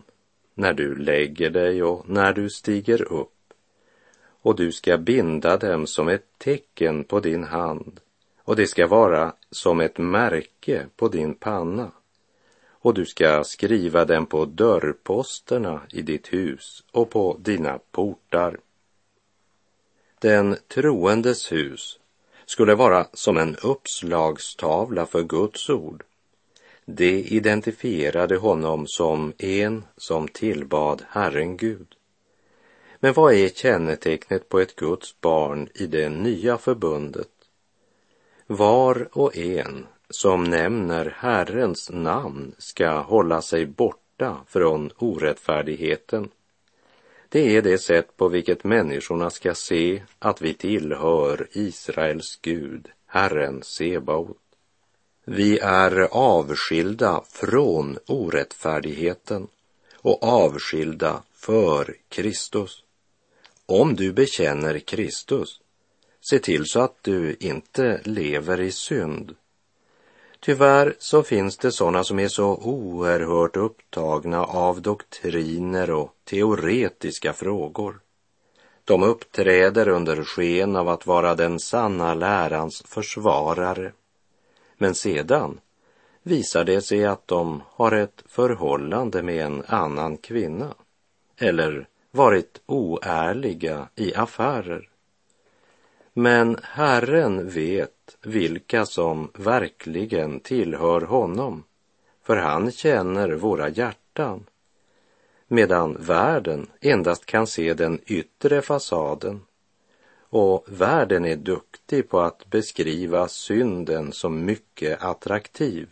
när 0.55 0.73
du 0.73 0.95
lägger 0.95 1.51
dig 1.51 1.83
och 1.83 2.09
när 2.09 2.33
du 2.33 2.51
stiger 2.51 3.13
upp. 3.13 3.53
Och 4.43 4.57
du 4.57 4.73
ska 4.73 4.99
binda 4.99 5.57
dem 5.57 5.87
som 5.87 6.09
ett 6.09 6.27
tecken 6.39 7.05
på 7.05 7.21
din 7.21 7.45
hand 7.45 8.01
och 8.49 8.57
det 8.57 8.67
ska 8.67 8.87
vara 8.87 9.33
som 9.51 9.81
ett 9.81 9.99
märke 9.99 10.87
på 10.97 11.09
din 11.09 11.35
panna 11.35 11.91
och 12.71 12.95
du 12.95 13.07
ska 13.07 13.45
skriva 13.45 14.05
den 14.05 14.27
på 14.27 14.45
dörrposterna 14.45 15.81
i 15.91 16.03
ditt 16.03 16.33
hus 16.33 16.85
och 16.93 17.11
på 17.11 17.37
dina 17.41 17.79
portar. 17.91 18.59
Den 20.19 20.57
troendes 20.69 21.53
hus 21.53 21.99
skulle 22.47 22.75
vara 22.75 23.07
som 23.13 23.37
en 23.37 23.57
uppslagstavla 23.57 25.07
för 25.07 25.23
Guds 25.23 25.71
ord. 25.71 26.05
Det 26.85 27.23
identifierade 27.23 28.37
honom 28.37 28.87
som 28.87 29.33
en 29.39 29.85
som 29.97 30.29
tillbad 30.29 31.05
Herren 31.09 31.57
Gud. 31.57 31.95
Men 33.01 33.13
vad 33.13 33.35
är 33.35 33.49
kännetecknet 33.49 34.49
på 34.49 34.61
ett 34.61 34.77
Guds 34.77 35.21
barn 35.21 35.69
i 35.75 35.87
det 35.87 36.09
nya 36.09 36.59
förbundet? 36.59 37.29
Var 38.51 39.09
och 39.13 39.37
en 39.37 39.87
som 40.11 40.45
nämner 40.45 41.15
Herrens 41.17 41.91
namn 41.91 42.55
ska 42.59 43.01
hålla 43.01 43.43
sig 43.43 43.67
borta 43.67 44.37
från 44.47 44.91
orättfärdigheten. 44.99 46.29
Det 47.29 47.57
är 47.57 47.63
det 47.63 47.79
sätt 47.79 48.17
på 48.17 48.29
vilket 48.29 48.65
människorna 48.65 49.31
ska 49.31 49.55
se 49.55 50.03
att 50.19 50.43
vi 50.43 50.55
tillhör 50.55 51.49
Israels 51.53 52.39
Gud, 52.43 52.89
Herren 53.07 53.63
Sebaot. 53.63 54.37
Vi 55.25 55.59
är 55.59 56.09
avskilda 56.11 57.23
från 57.29 57.99
orättfärdigheten 58.07 59.47
och 59.97 60.23
avskilda 60.23 61.23
för 61.33 61.97
Kristus. 62.09 62.83
Om 63.67 63.97
du 63.97 64.13
bekänner 64.13 64.79
Kristus, 64.79 65.61
se 66.21 66.39
till 66.39 66.67
så 66.67 66.81
att 66.81 67.03
du 67.03 67.37
inte 67.41 68.01
lever 68.05 68.61
i 68.61 68.73
synd 68.73 69.35
Tyvärr 70.41 70.95
så 70.99 71.23
finns 71.23 71.57
det 71.57 71.73
sådana 71.73 72.05
som 72.05 72.19
är 72.19 72.29
så 72.29 72.57
oerhört 72.57 73.57
upptagna 73.57 74.45
av 74.45 74.83
doktriner 74.83 75.91
och 75.91 76.15
teoretiska 76.25 77.33
frågor. 77.33 78.01
De 78.85 79.03
uppträder 79.03 79.89
under 79.89 80.25
sken 80.25 80.77
av 80.77 80.89
att 80.89 81.07
vara 81.07 81.35
den 81.35 81.61
sanna 81.61 82.15
lärans 82.15 82.83
försvarare. 82.87 83.93
Men 84.77 84.95
sedan 84.95 85.61
visar 86.23 86.65
det 86.65 86.83
sig 86.83 87.05
att 87.05 87.29
de 87.29 87.63
har 87.71 87.93
ett 87.93 88.23
förhållande 88.27 89.23
med 89.23 89.47
en 89.47 89.65
annan 89.67 90.17
kvinna 90.17 90.75
eller 91.37 91.89
varit 92.11 92.61
oärliga 92.67 93.89
i 93.95 94.15
affärer. 94.15 94.89
Men 96.19 96.57
Herren 96.63 97.49
vet 97.51 98.17
vilka 98.23 98.87
som 98.87 99.31
verkligen 99.35 100.41
tillhör 100.41 101.01
honom, 101.01 101.65
för 102.23 102.37
han 102.37 102.73
känner 102.73 103.33
våra 103.33 103.69
hjärtan, 103.69 104.45
medan 105.49 105.97
världen 106.01 106.67
endast 106.81 107.27
kan 107.27 107.47
se 107.47 107.75
den 107.75 108.01
yttre 108.07 108.63
fasaden 108.63 109.41
och 110.21 110.65
världen 110.67 111.25
är 111.25 111.37
duktig 111.37 112.09
på 112.09 112.21
att 112.21 112.51
beskriva 112.51 113.29
synden 113.29 114.13
som 114.13 114.45
mycket 114.45 115.03
attraktiv 115.03 115.89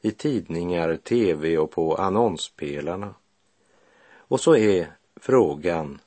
i 0.00 0.10
tidningar, 0.10 0.96
tv 0.96 1.58
och 1.58 1.70
på 1.70 1.94
annonspelarna. 1.94 3.14
Och 4.14 4.40
så 4.40 4.56
är 4.56 4.92
frågan, 5.16 5.98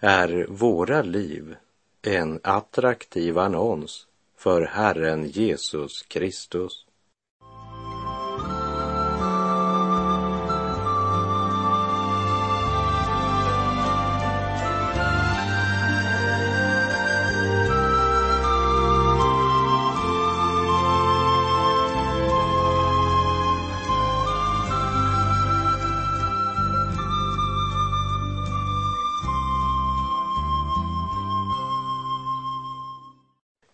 är 0.00 0.46
våra 0.48 1.02
liv 1.02 1.56
en 2.06 2.40
attraktiv 2.42 3.38
annons 3.38 4.06
för 4.36 4.62
Herren 4.62 5.28
Jesus 5.28 6.02
Kristus. 6.02 6.85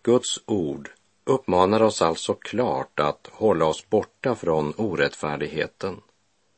Guds 0.05 0.39
ord 0.45 0.89
uppmanar 1.23 1.81
oss 1.81 2.01
alltså 2.01 2.33
klart 2.33 2.99
att 2.99 3.29
hålla 3.31 3.65
oss 3.65 3.89
borta 3.89 4.35
från 4.35 4.73
orättfärdigheten 4.77 6.01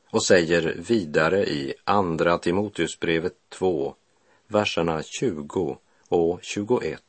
och 0.09 0.23
säger 0.23 0.75
vidare 0.87 1.45
i 1.45 1.73
Andra 1.83 2.37
Timoteusbrevet 2.37 3.33
2, 3.49 3.95
verserna 4.47 5.03
20 5.03 5.77
och 6.09 6.39
21. 6.41 7.01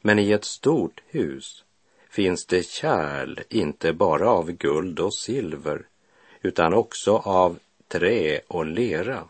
Men 0.00 0.18
i 0.18 0.32
ett 0.32 0.44
stort 0.44 1.02
hus 1.06 1.64
finns 2.10 2.46
det 2.46 2.66
kärl 2.66 3.40
inte 3.48 3.92
bara 3.92 4.30
av 4.30 4.50
guld 4.50 5.00
och 5.00 5.14
silver 5.14 5.86
utan 6.42 6.74
också 6.74 7.16
av 7.16 7.58
trä 7.88 8.40
och 8.48 8.66
lera. 8.66 9.24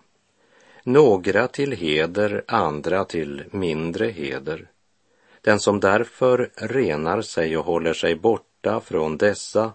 Några 0.83 1.49
till 1.49 1.73
heder, 1.73 2.45
andra 2.49 3.05
till 3.05 3.45
mindre 3.51 4.07
heder. 4.07 4.69
Den 5.40 5.61
som 5.61 5.81
därför 5.81 6.51
renar 6.55 7.22
sig 7.22 7.57
och 7.57 7.64
håller 7.64 7.94
sig 7.94 8.14
borta 8.14 8.81
från 8.81 9.16
dessa 9.16 9.72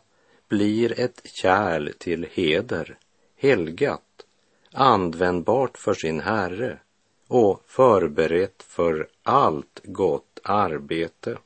blir 0.50 1.00
ett 1.00 1.22
kärl 1.24 1.92
till 1.98 2.28
heder, 2.34 2.98
helgat, 3.36 4.26
användbart 4.72 5.78
för 5.78 5.94
sin 5.94 6.20
Herre 6.20 6.80
och 7.28 7.64
förberett 7.68 8.64
för 8.64 9.08
allt 9.24 9.80
gott 9.84 10.40
arbete. 10.44 11.38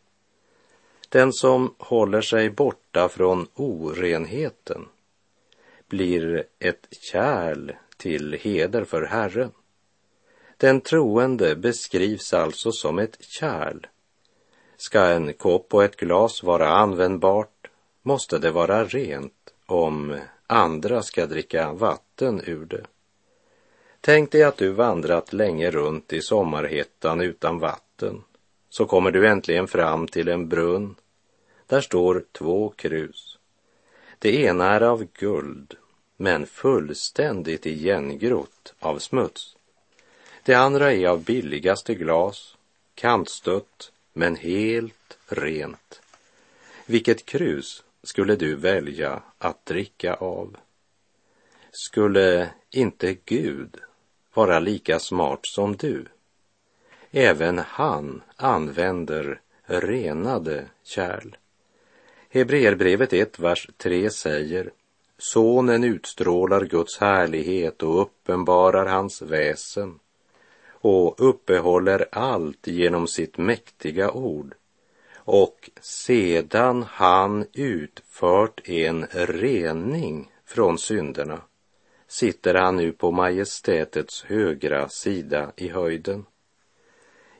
Den 1.09 1.33
som 1.33 1.75
håller 1.77 2.21
sig 2.21 2.49
borta 2.49 3.09
från 3.09 3.47
orenheten 3.53 4.85
blir 5.87 6.43
ett 6.59 6.87
kärl 7.11 7.71
till 7.97 8.33
heder 8.33 8.83
för 8.83 9.01
Herren. 9.01 9.51
Den 10.57 10.81
troende 10.81 11.55
beskrivs 11.55 12.33
alltså 12.33 12.71
som 12.71 12.99
ett 12.99 13.17
kärl. 13.23 13.87
Ska 14.77 15.05
en 15.05 15.33
kopp 15.33 15.73
och 15.73 15.83
ett 15.83 15.97
glas 15.97 16.43
vara 16.43 16.69
användbart 16.69 17.67
måste 18.01 18.37
det 18.37 18.51
vara 18.51 18.83
rent 18.83 19.33
om 19.65 20.19
andra 20.47 21.03
ska 21.03 21.25
dricka 21.25 21.71
vatten 21.73 22.41
ur 22.45 22.65
det. 22.65 22.85
Tänk 24.01 24.31
dig 24.31 24.43
att 24.43 24.57
du 24.57 24.69
vandrat 24.69 25.33
länge 25.33 25.71
runt 25.71 26.13
i 26.13 26.21
sommarhettan 26.21 27.21
utan 27.21 27.59
vatten. 27.59 28.23
Så 28.69 28.85
kommer 28.85 29.11
du 29.11 29.27
äntligen 29.27 29.67
fram 29.67 30.07
till 30.07 30.27
en 30.27 30.49
brunn. 30.49 30.95
Där 31.67 31.81
står 31.81 32.23
två 32.31 32.69
krus. 32.69 33.37
Det 34.19 34.35
ena 34.35 34.65
är 34.65 34.81
av 34.81 35.07
guld, 35.13 35.75
men 36.17 36.45
fullständigt 36.45 37.65
igengrott 37.65 38.73
av 38.79 38.99
smuts. 38.99 39.55
Det 40.43 40.53
andra 40.53 40.93
är 40.93 41.07
av 41.07 41.23
billigaste 41.23 41.95
glas, 41.95 42.57
kantstött, 42.95 43.91
men 44.17 44.35
helt 44.35 45.17
rent. 45.27 46.01
Vilket 46.85 47.25
krus 47.25 47.83
skulle 48.03 48.35
du 48.35 48.55
välja 48.55 49.21
att 49.37 49.65
dricka 49.65 50.13
av? 50.13 50.57
Skulle 51.71 52.49
inte 52.71 53.17
Gud 53.25 53.77
vara 54.33 54.59
lika 54.59 54.99
smart 54.99 55.39
som 55.43 55.75
du? 55.75 56.05
Även 57.11 57.59
han 57.59 58.21
använder 58.35 59.41
renade 59.65 60.65
kärl. 60.83 61.37
Hebreerbrevet 62.29 63.13
1, 63.13 63.39
vers 63.39 63.69
3 63.77 64.09
säger 64.09 64.71
Sonen 65.17 65.83
utstrålar 65.83 66.65
Guds 66.65 66.97
härlighet 66.97 67.83
och 67.83 68.01
uppenbarar 68.01 68.85
hans 68.85 69.21
väsen 69.21 69.99
och 70.81 71.29
uppehåller 71.29 72.07
allt 72.11 72.67
genom 72.67 73.07
sitt 73.07 73.37
mäktiga 73.37 74.11
ord. 74.11 74.55
Och 75.15 75.69
sedan 75.81 76.85
han 76.89 77.45
utfört 77.53 78.69
en 78.69 79.05
rening 79.11 80.31
från 80.45 80.77
synderna 80.77 81.41
sitter 82.07 82.53
han 82.53 82.75
nu 82.75 82.91
på 82.91 83.11
majestätets 83.11 84.23
högra 84.23 84.89
sida 84.89 85.51
i 85.55 85.69
höjden. 85.69 86.25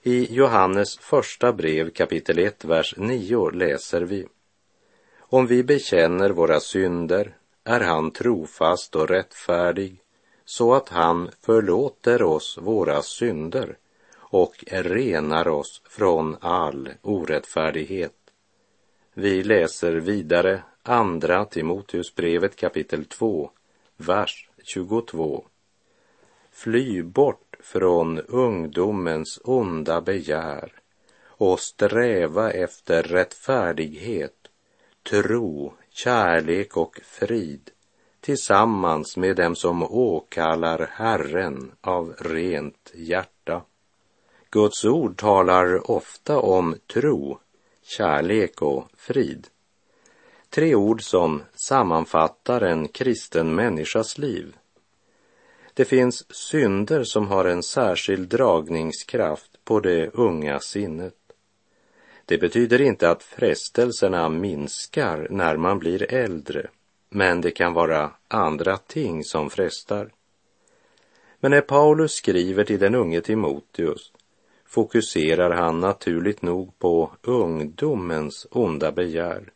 I 0.03 0.33
Johannes 0.35 0.97
första 0.97 1.53
brev 1.53 1.89
kapitel 1.89 2.39
1, 2.39 2.65
vers 2.65 2.93
9 2.97 3.49
läser 3.49 4.01
vi 4.01 4.27
Om 5.19 5.47
vi 5.47 5.63
bekänner 5.63 6.29
våra 6.29 6.59
synder 6.59 7.37
är 7.63 7.79
han 7.79 8.11
trofast 8.11 8.95
och 8.95 9.09
rättfärdig 9.09 10.01
så 10.49 10.73
att 10.73 10.89
han 10.89 11.29
förlåter 11.41 12.21
oss 12.21 12.57
våra 12.61 13.01
synder 13.01 13.77
och 14.17 14.63
renar 14.67 15.47
oss 15.47 15.81
från 15.85 16.37
all 16.41 16.89
orättfärdighet. 17.01 18.13
Vi 19.13 19.43
läser 19.43 19.93
vidare 19.93 20.63
Andra 20.83 21.45
Timoteusbrevet 21.45 22.55
kapitel 22.55 23.05
2, 23.05 23.51
vers 23.97 24.49
22. 24.63 25.45
Fly 26.51 27.03
bort 27.03 27.55
från 27.59 28.19
ungdomens 28.19 29.39
onda 29.43 30.01
begär 30.01 30.71
och 31.23 31.59
sträva 31.59 32.51
efter 32.51 33.03
rättfärdighet, 33.03 34.47
tro, 35.09 35.73
kärlek 35.89 36.77
och 36.77 36.99
frid 37.03 37.71
tillsammans 38.27 39.17
med 39.17 39.35
dem 39.35 39.55
som 39.55 39.83
åkallar 39.83 40.89
Herren 40.91 41.71
av 41.81 42.13
rent 42.19 42.91
hjärta. 42.95 43.61
Guds 44.49 44.85
ord 44.85 45.17
talar 45.17 45.91
ofta 45.91 46.39
om 46.39 46.75
tro, 46.93 47.39
kärlek 47.83 48.61
och 48.61 48.87
frid. 48.97 49.47
Tre 50.49 50.75
ord 50.75 51.03
som 51.03 51.41
sammanfattar 51.67 52.61
en 52.61 52.87
kristen 52.87 53.55
människas 53.55 54.17
liv. 54.17 54.55
Det 55.73 55.85
finns 55.85 56.35
synder 56.35 57.03
som 57.03 57.27
har 57.27 57.45
en 57.45 57.63
särskild 57.63 58.29
dragningskraft 58.29 59.51
på 59.63 59.79
det 59.79 60.09
unga 60.13 60.59
sinnet. 60.59 61.15
Det 62.25 62.37
betyder 62.37 62.81
inte 62.81 63.09
att 63.09 63.23
frestelserna 63.23 64.29
minskar 64.29 65.27
när 65.29 65.57
man 65.57 65.79
blir 65.79 66.13
äldre, 66.13 66.69
men 67.17 67.41
det 67.41 67.51
kan 67.51 67.73
vara 67.73 68.11
andra 68.27 68.77
ting 68.77 69.23
som 69.23 69.49
frestar. 69.49 70.09
Men 71.39 71.51
när 71.51 71.61
Paulus 71.61 72.11
skriver 72.11 72.63
till 72.63 72.79
den 72.79 72.95
unge 72.95 73.21
Timoteus 73.21 74.11
fokuserar 74.65 75.51
han 75.51 75.79
naturligt 75.79 76.41
nog 76.41 76.79
på 76.79 77.11
ungdomens 77.21 78.47
onda 78.51 78.91
begär. 78.91 79.51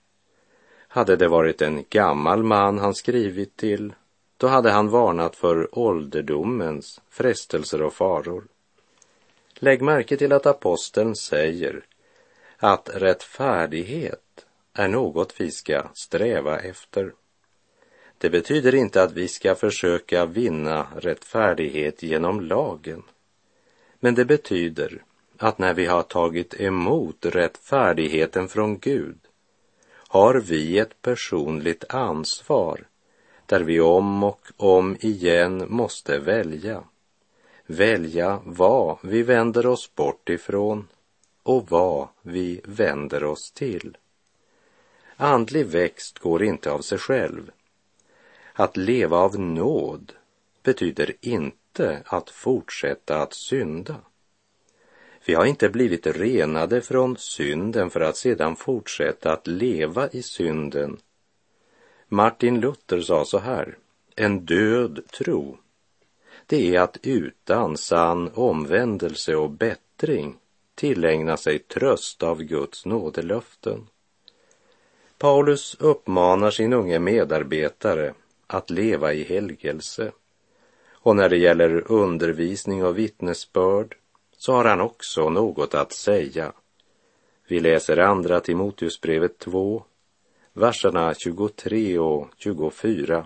Hade 0.87 1.15
det 1.15 1.27
varit 1.27 1.61
en 1.61 1.85
gammal 1.89 2.43
man 2.43 2.79
han 2.79 2.95
skrivit 2.95 3.57
till, 3.57 3.93
då 4.37 4.47
hade 4.47 4.71
han 4.71 4.89
varnat 4.89 5.35
för 5.35 5.79
ålderdomens 5.79 7.01
frestelser 7.09 7.81
och 7.81 7.93
faror. 7.93 8.43
Lägg 9.53 9.81
märke 9.81 10.17
till 10.17 10.33
att 10.33 10.45
aposteln 10.45 11.15
säger 11.15 11.85
att 12.57 12.89
rättfärdighet 12.93 14.45
är 14.73 14.87
något 14.87 15.41
vi 15.41 15.51
ska 15.51 15.83
sträva 15.93 16.59
efter. 16.59 17.13
Det 18.21 18.29
betyder 18.29 18.75
inte 18.75 19.03
att 19.03 19.11
vi 19.11 19.27
ska 19.27 19.55
försöka 19.55 20.25
vinna 20.25 20.87
rättfärdighet 20.95 22.03
genom 22.03 22.41
lagen. 22.41 23.03
Men 23.99 24.15
det 24.15 24.25
betyder 24.25 25.03
att 25.37 25.57
när 25.57 25.73
vi 25.73 25.85
har 25.85 26.03
tagit 26.03 26.61
emot 26.61 27.25
rättfärdigheten 27.25 28.47
från 28.47 28.77
Gud 28.79 29.17
har 29.91 30.35
vi 30.35 30.77
ett 30.77 31.01
personligt 31.01 31.83
ansvar 31.89 32.87
där 33.45 33.59
vi 33.59 33.81
om 33.81 34.23
och 34.23 34.41
om 34.57 34.97
igen 34.99 35.65
måste 35.67 36.19
välja. 36.19 36.83
Välja 37.65 38.39
vad 38.45 38.97
vi 39.03 39.23
vänder 39.23 39.65
oss 39.65 39.95
bort 39.95 40.29
ifrån 40.29 40.87
och 41.43 41.71
vad 41.71 42.07
vi 42.21 42.61
vänder 42.63 43.23
oss 43.23 43.51
till. 43.51 43.97
Andlig 45.15 45.65
växt 45.65 46.19
går 46.19 46.43
inte 46.43 46.71
av 46.71 46.79
sig 46.79 46.97
själv. 46.97 47.51
Att 48.53 48.77
leva 48.77 49.17
av 49.17 49.39
nåd 49.39 50.13
betyder 50.63 51.13
inte 51.21 52.03
att 52.05 52.29
fortsätta 52.29 53.21
att 53.21 53.33
synda. 53.33 53.95
Vi 55.25 55.33
har 55.33 55.45
inte 55.45 55.69
blivit 55.69 56.07
renade 56.07 56.81
från 56.81 57.17
synden 57.17 57.89
för 57.89 58.01
att 58.01 58.17
sedan 58.17 58.55
fortsätta 58.55 59.33
att 59.33 59.47
leva 59.47 60.09
i 60.09 60.21
synden. 60.21 60.97
Martin 62.07 62.59
Luther 62.59 63.01
sa 63.01 63.25
så 63.25 63.39
här, 63.39 63.77
en 64.15 64.45
död 64.45 64.99
tro, 65.17 65.57
det 66.45 66.75
är 66.75 66.81
att 66.81 66.97
utan 67.03 67.77
sann 67.77 68.31
omvändelse 68.33 69.35
och 69.35 69.49
bättring 69.49 70.35
tillägna 70.75 71.37
sig 71.37 71.59
tröst 71.59 72.23
av 72.23 72.43
Guds 72.43 72.85
nådelöften. 72.85 73.87
Paulus 75.17 75.75
uppmanar 75.79 76.51
sin 76.51 76.73
unge 76.73 76.99
medarbetare 76.99 78.13
att 78.53 78.69
leva 78.69 79.13
i 79.13 79.23
helgelse. 79.23 80.11
Och 80.91 81.15
när 81.15 81.29
det 81.29 81.37
gäller 81.37 81.91
undervisning 81.91 82.85
och 82.85 82.97
vittnesbörd 82.97 83.95
så 84.37 84.53
har 84.53 84.65
han 84.65 84.81
också 84.81 85.29
något 85.29 85.73
att 85.73 85.93
säga. 85.93 86.53
Vi 87.47 87.59
läser 87.59 87.97
andra 87.97 88.39
Timoteusbrevet 88.39 89.39
2, 89.39 89.83
verserna 90.53 91.13
23 91.13 91.99
och 91.99 92.27
24. 92.37 93.25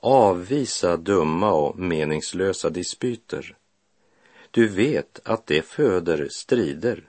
Avvisa 0.00 0.96
dumma 0.96 1.52
och 1.52 1.78
meningslösa 1.78 2.70
dispyter. 2.70 3.56
Du 4.50 4.68
vet 4.68 5.20
att 5.24 5.46
det 5.46 5.62
föder 5.62 6.28
strider 6.30 7.08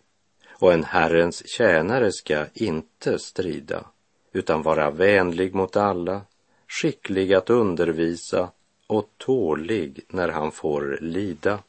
och 0.52 0.74
en 0.74 0.84
Herrens 0.84 1.48
tjänare 1.48 2.12
ska 2.12 2.46
inte 2.54 3.20
strida 3.20 3.86
utan 4.32 4.62
vara 4.62 4.92
vänlig 4.92 5.56
mot 5.56 5.76
alla, 5.76 6.22
skicklig 6.68 7.34
att 7.34 7.50
undervisa 7.50 8.52
och 8.88 9.10
tålig 9.18 10.02
när 10.08 10.30
han 10.30 10.52
får 10.52 10.98
lida. 11.02 11.60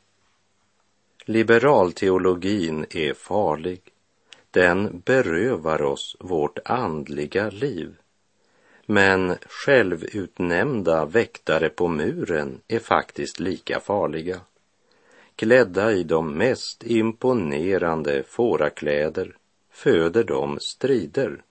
Liberalteologin 1.25 2.87
är 2.91 3.15
farlig. 3.15 3.81
Den 4.51 5.03
berövar 5.05 5.83
oss 5.83 6.17
vårt 6.21 6.59
andliga 6.65 7.51
liv. 7.51 7.97
Men 8.87 9.37
självutnämnda 9.47 11.05
väktare 11.05 11.69
på 11.69 11.89
muren 11.89 12.61
är 12.69 12.79
faktiskt 12.79 13.41
lika 13.41 13.81
farliga. 13.81 14.41
Klädda 15.37 15.93
i 15.93 16.03
de 16.03 16.33
mest 16.35 16.85
imponerande 16.85 18.23
fårakläder 18.23 19.37
föder 19.71 20.25
de 20.25 20.59
strider 20.61 21.43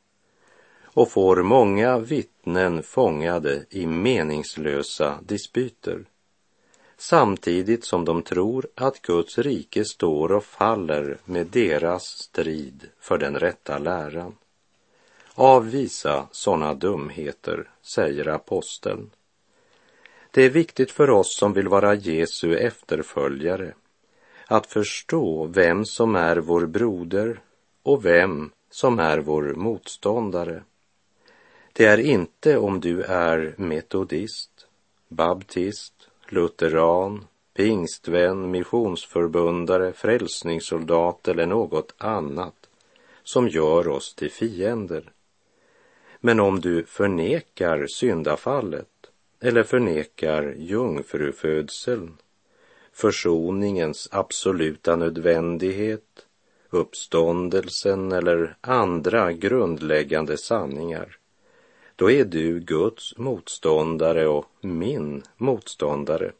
och 0.96 1.12
får 1.12 1.44
många 1.44 1.98
vittnen 1.98 2.84
fångade 2.84 3.66
i 3.70 3.86
meningslösa 3.86 5.20
dispyter 5.22 6.06
samtidigt 6.98 7.86
som 7.86 8.06
de 8.06 8.22
tror 8.22 8.68
att 8.76 9.02
Guds 9.02 9.38
rike 9.38 9.86
står 9.86 10.32
och 10.32 10.44
faller 10.44 11.18
med 11.26 11.48
deras 11.48 12.04
strid 12.04 12.90
för 13.00 13.18
den 13.18 13.40
rätta 13.40 13.78
läran. 13.78 14.36
Avvisa 15.34 16.28
sådana 16.32 16.74
dumheter, 16.74 17.70
säger 17.82 18.28
aposteln. 18.28 19.10
Det 20.32 20.44
är 20.44 20.50
viktigt 20.50 20.92
för 20.92 21.10
oss 21.10 21.38
som 21.38 21.54
vill 21.54 21.68
vara 21.68 21.94
Jesu 21.94 22.58
efterföljare 22.58 23.74
att 24.48 24.68
förstå 24.68 25.46
vem 25.46 25.86
som 25.86 26.16
är 26.16 26.38
vår 26.38 26.66
broder 26.66 27.40
och 27.84 28.06
vem 28.06 28.52
som 28.70 29.00
är 29.00 29.18
vår 29.18 29.44
motståndare. 29.44 30.64
Det 31.78 31.86
är 31.86 31.98
inte 31.98 32.58
om 32.58 32.80
du 32.80 33.02
är 33.02 33.56
metodist, 33.58 34.68
baptist, 35.08 35.94
lutheran, 36.30 37.26
pingstvän, 37.54 38.52
missionsförbundare, 38.52 39.94
frälsningssoldat 39.94 41.28
eller 41.28 41.46
något 41.46 41.94
annat 41.98 42.70
som 43.24 43.48
gör 43.48 43.88
oss 43.88 44.16
till 44.16 44.32
fiender. 44.32 45.12
Men 46.20 46.40
om 46.40 46.60
du 46.60 46.84
förnekar 46.84 47.88
syndafallet 47.88 49.12
eller 49.40 49.64
förnekar 49.64 50.56
jungfrufödseln, 50.58 52.18
försoningens 52.94 54.10
absoluta 54.12 54.96
nödvändighet, 54.96 56.26
uppståndelsen 56.70 58.12
eller 58.12 58.58
andra 58.62 59.34
grundläggande 59.34 60.38
sanningar, 60.38 61.18
då 61.96 62.12
är 62.12 62.26
du 62.26 62.60
Guds 62.60 63.18
motståndare 63.18 64.28
och 64.28 64.46
min 64.62 65.24
motståndare. 65.38 66.32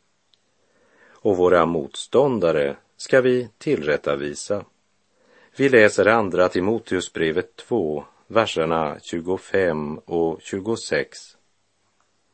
Och 1.10 1.38
våra 1.38 1.66
motståndare 1.66 2.76
ska 2.98 3.22
vi 3.22 3.50
tillrättavisa. 3.58 4.66
Vi 5.58 5.70
läser 5.70 6.06
andra 6.06 6.50
Timoteusbrevet 6.50 7.56
2, 7.56 8.06
verserna 8.28 8.98
25 9.02 9.98
och 9.98 10.40
26. 10.42 11.18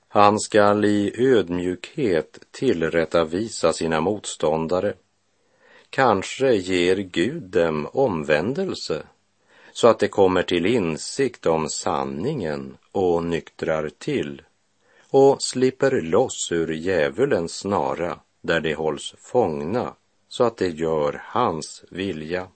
Han 0.08 0.40
skall 0.40 0.86
i 0.86 1.14
ödmjukhet 1.18 2.40
tillrättavisa 2.52 3.74
sina 3.74 4.02
motståndare. 4.02 4.94
Kanske 5.90 6.54
ger 6.56 6.96
Gud 6.96 7.44
dem 7.44 7.88
omvändelse 7.94 9.04
så 9.74 9.88
att 9.88 10.00
de 10.00 10.08
kommer 10.08 10.44
till 10.44 10.66
insikt 10.66 11.46
om 11.46 11.70
sanningen 11.70 12.78
och 12.92 13.24
nyktrar 13.24 13.90
till 13.98 14.42
och 15.10 15.44
slipper 15.44 16.02
loss 16.02 16.52
ur 16.52 16.74
djävulens 16.74 17.58
snara 17.58 18.20
där 18.42 18.60
de 18.60 18.74
hålls 18.74 19.16
fångna 19.18 19.94
så 20.28 20.44
att 20.44 20.58
de 20.58 20.70
gör 20.70 21.22
hans 21.26 21.84
vilja. 21.90 22.48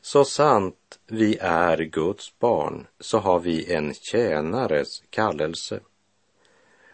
Så 0.00 0.24
sant 0.24 0.98
vi 1.06 1.38
är 1.40 1.78
Guds 1.78 2.38
barn 2.38 2.86
så 3.00 3.18
har 3.18 3.40
vi 3.40 3.72
en 3.72 3.94
tjänares 3.94 5.02
kallelse. 5.10 5.80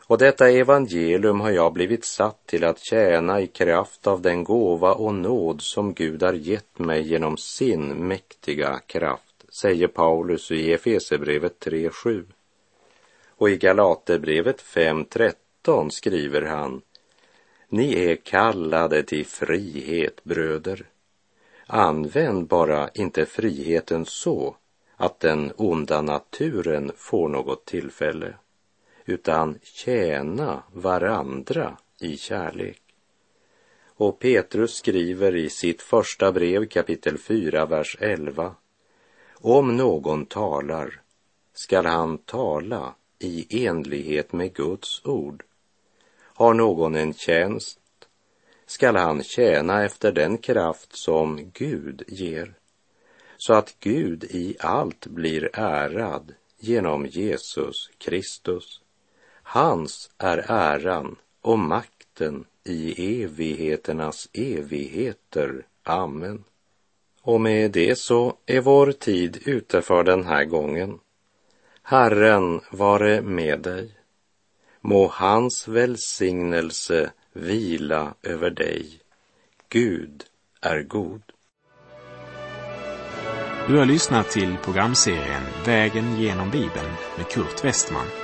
Och 0.07 0.19
detta 0.19 0.51
evangelium 0.51 1.40
har 1.40 1.51
jag 1.51 1.73
blivit 1.73 2.05
satt 2.05 2.47
till 2.47 2.64
att 2.64 2.79
tjäna 2.79 3.40
i 3.40 3.47
kraft 3.47 4.07
av 4.07 4.21
den 4.21 4.45
gåva 4.45 4.93
och 4.93 5.14
nåd 5.14 5.62
som 5.62 5.95
Gud 5.95 6.23
har 6.23 6.33
gett 6.33 6.79
mig 6.79 7.09
genom 7.09 7.37
sin 7.37 8.09
mäktiga 8.09 8.81
kraft, 8.87 9.45
säger 9.49 9.87
Paulus 9.87 10.51
i 10.51 10.73
Efesebrevet 10.73 11.67
3.7. 11.67 12.25
Och 13.29 13.51
i 13.51 13.57
Galaterbrevet 13.57 14.62
5.13 14.62 15.90
skriver 15.90 16.43
han, 16.43 16.83
Ni 17.69 18.05
är 18.05 18.17
kallade 18.17 19.03
till 19.03 19.27
frihet, 19.27 20.25
bröder. 20.25 20.87
Använd 21.67 22.47
bara 22.47 22.88
inte 22.95 23.27
friheten 23.27 24.05
så 24.07 24.57
att 24.97 25.21
den 25.21 25.53
onda 25.57 26.03
naturen 26.03 26.93
får 26.97 27.29
något 27.29 27.64
tillfälle 27.64 28.35
utan 29.05 29.59
tjäna 29.62 30.62
varandra 30.73 31.77
i 32.01 32.17
kärlek. 32.17 32.83
Och 33.97 34.19
Petrus 34.19 34.75
skriver 34.75 35.37
i 35.37 35.51
sitt 35.51 35.83
första 35.83 36.33
brev 36.33 36.67
kapitel 36.67 37.19
4, 37.19 37.67
vers 37.67 37.97
11. 38.01 38.55
Om 39.35 39.77
någon 39.77 40.27
talar 40.27 41.01
skall 41.55 41.87
han 41.87 42.19
tala 42.19 42.95
i 43.19 43.67
enlighet 43.67 44.33
med 44.33 44.55
Guds 44.55 45.05
ord. 45.05 45.45
Har 46.21 46.55
någon 46.55 46.95
en 46.95 47.14
tjänst 47.14 47.81
skall 48.67 48.97
han 48.97 49.23
tjäna 49.23 49.85
efter 49.85 50.12
den 50.12 50.38
kraft 50.38 50.97
som 50.97 51.51
Gud 51.53 52.03
ger, 52.09 52.55
så 53.37 53.53
att 53.53 53.77
Gud 53.81 54.25
i 54.25 54.57
allt 54.61 55.07
blir 55.07 55.51
ärad 55.53 56.35
genom 56.59 57.07
Jesus 57.07 57.90
Kristus. 57.99 58.81
Hans 59.47 60.11
är 60.19 60.45
äran 60.49 61.17
och 61.41 61.59
makten 61.59 62.45
i 62.65 63.23
evigheternas 63.23 64.29
evigheter. 64.33 65.67
Amen. 65.83 66.45
Och 67.23 67.41
med 67.41 67.71
det 67.71 67.99
så 67.99 68.37
är 68.47 68.61
vår 68.61 68.93
tid 68.93 69.43
ute 69.45 69.83
för 69.83 70.05
den 70.05 70.25
här 70.25 70.45
gången. 70.45 70.99
Herren 71.83 72.61
vare 72.71 73.23
med 73.23 73.61
dig. 73.61 73.91
Må 74.81 75.07
hans 75.07 75.69
välsignelse 75.69 77.11
vila 77.33 78.15
över 78.23 78.51
dig. 78.51 79.01
Gud 79.69 80.25
är 80.61 80.83
god. 80.83 81.23
Du 83.69 83.77
har 83.77 83.85
lyssnat 83.85 84.31
till 84.31 84.57
programserien 84.65 85.43
Vägen 85.67 86.17
genom 86.21 86.51
Bibeln 86.51 86.93
med 87.17 87.29
Kurt 87.29 87.65
Westman 87.65 88.24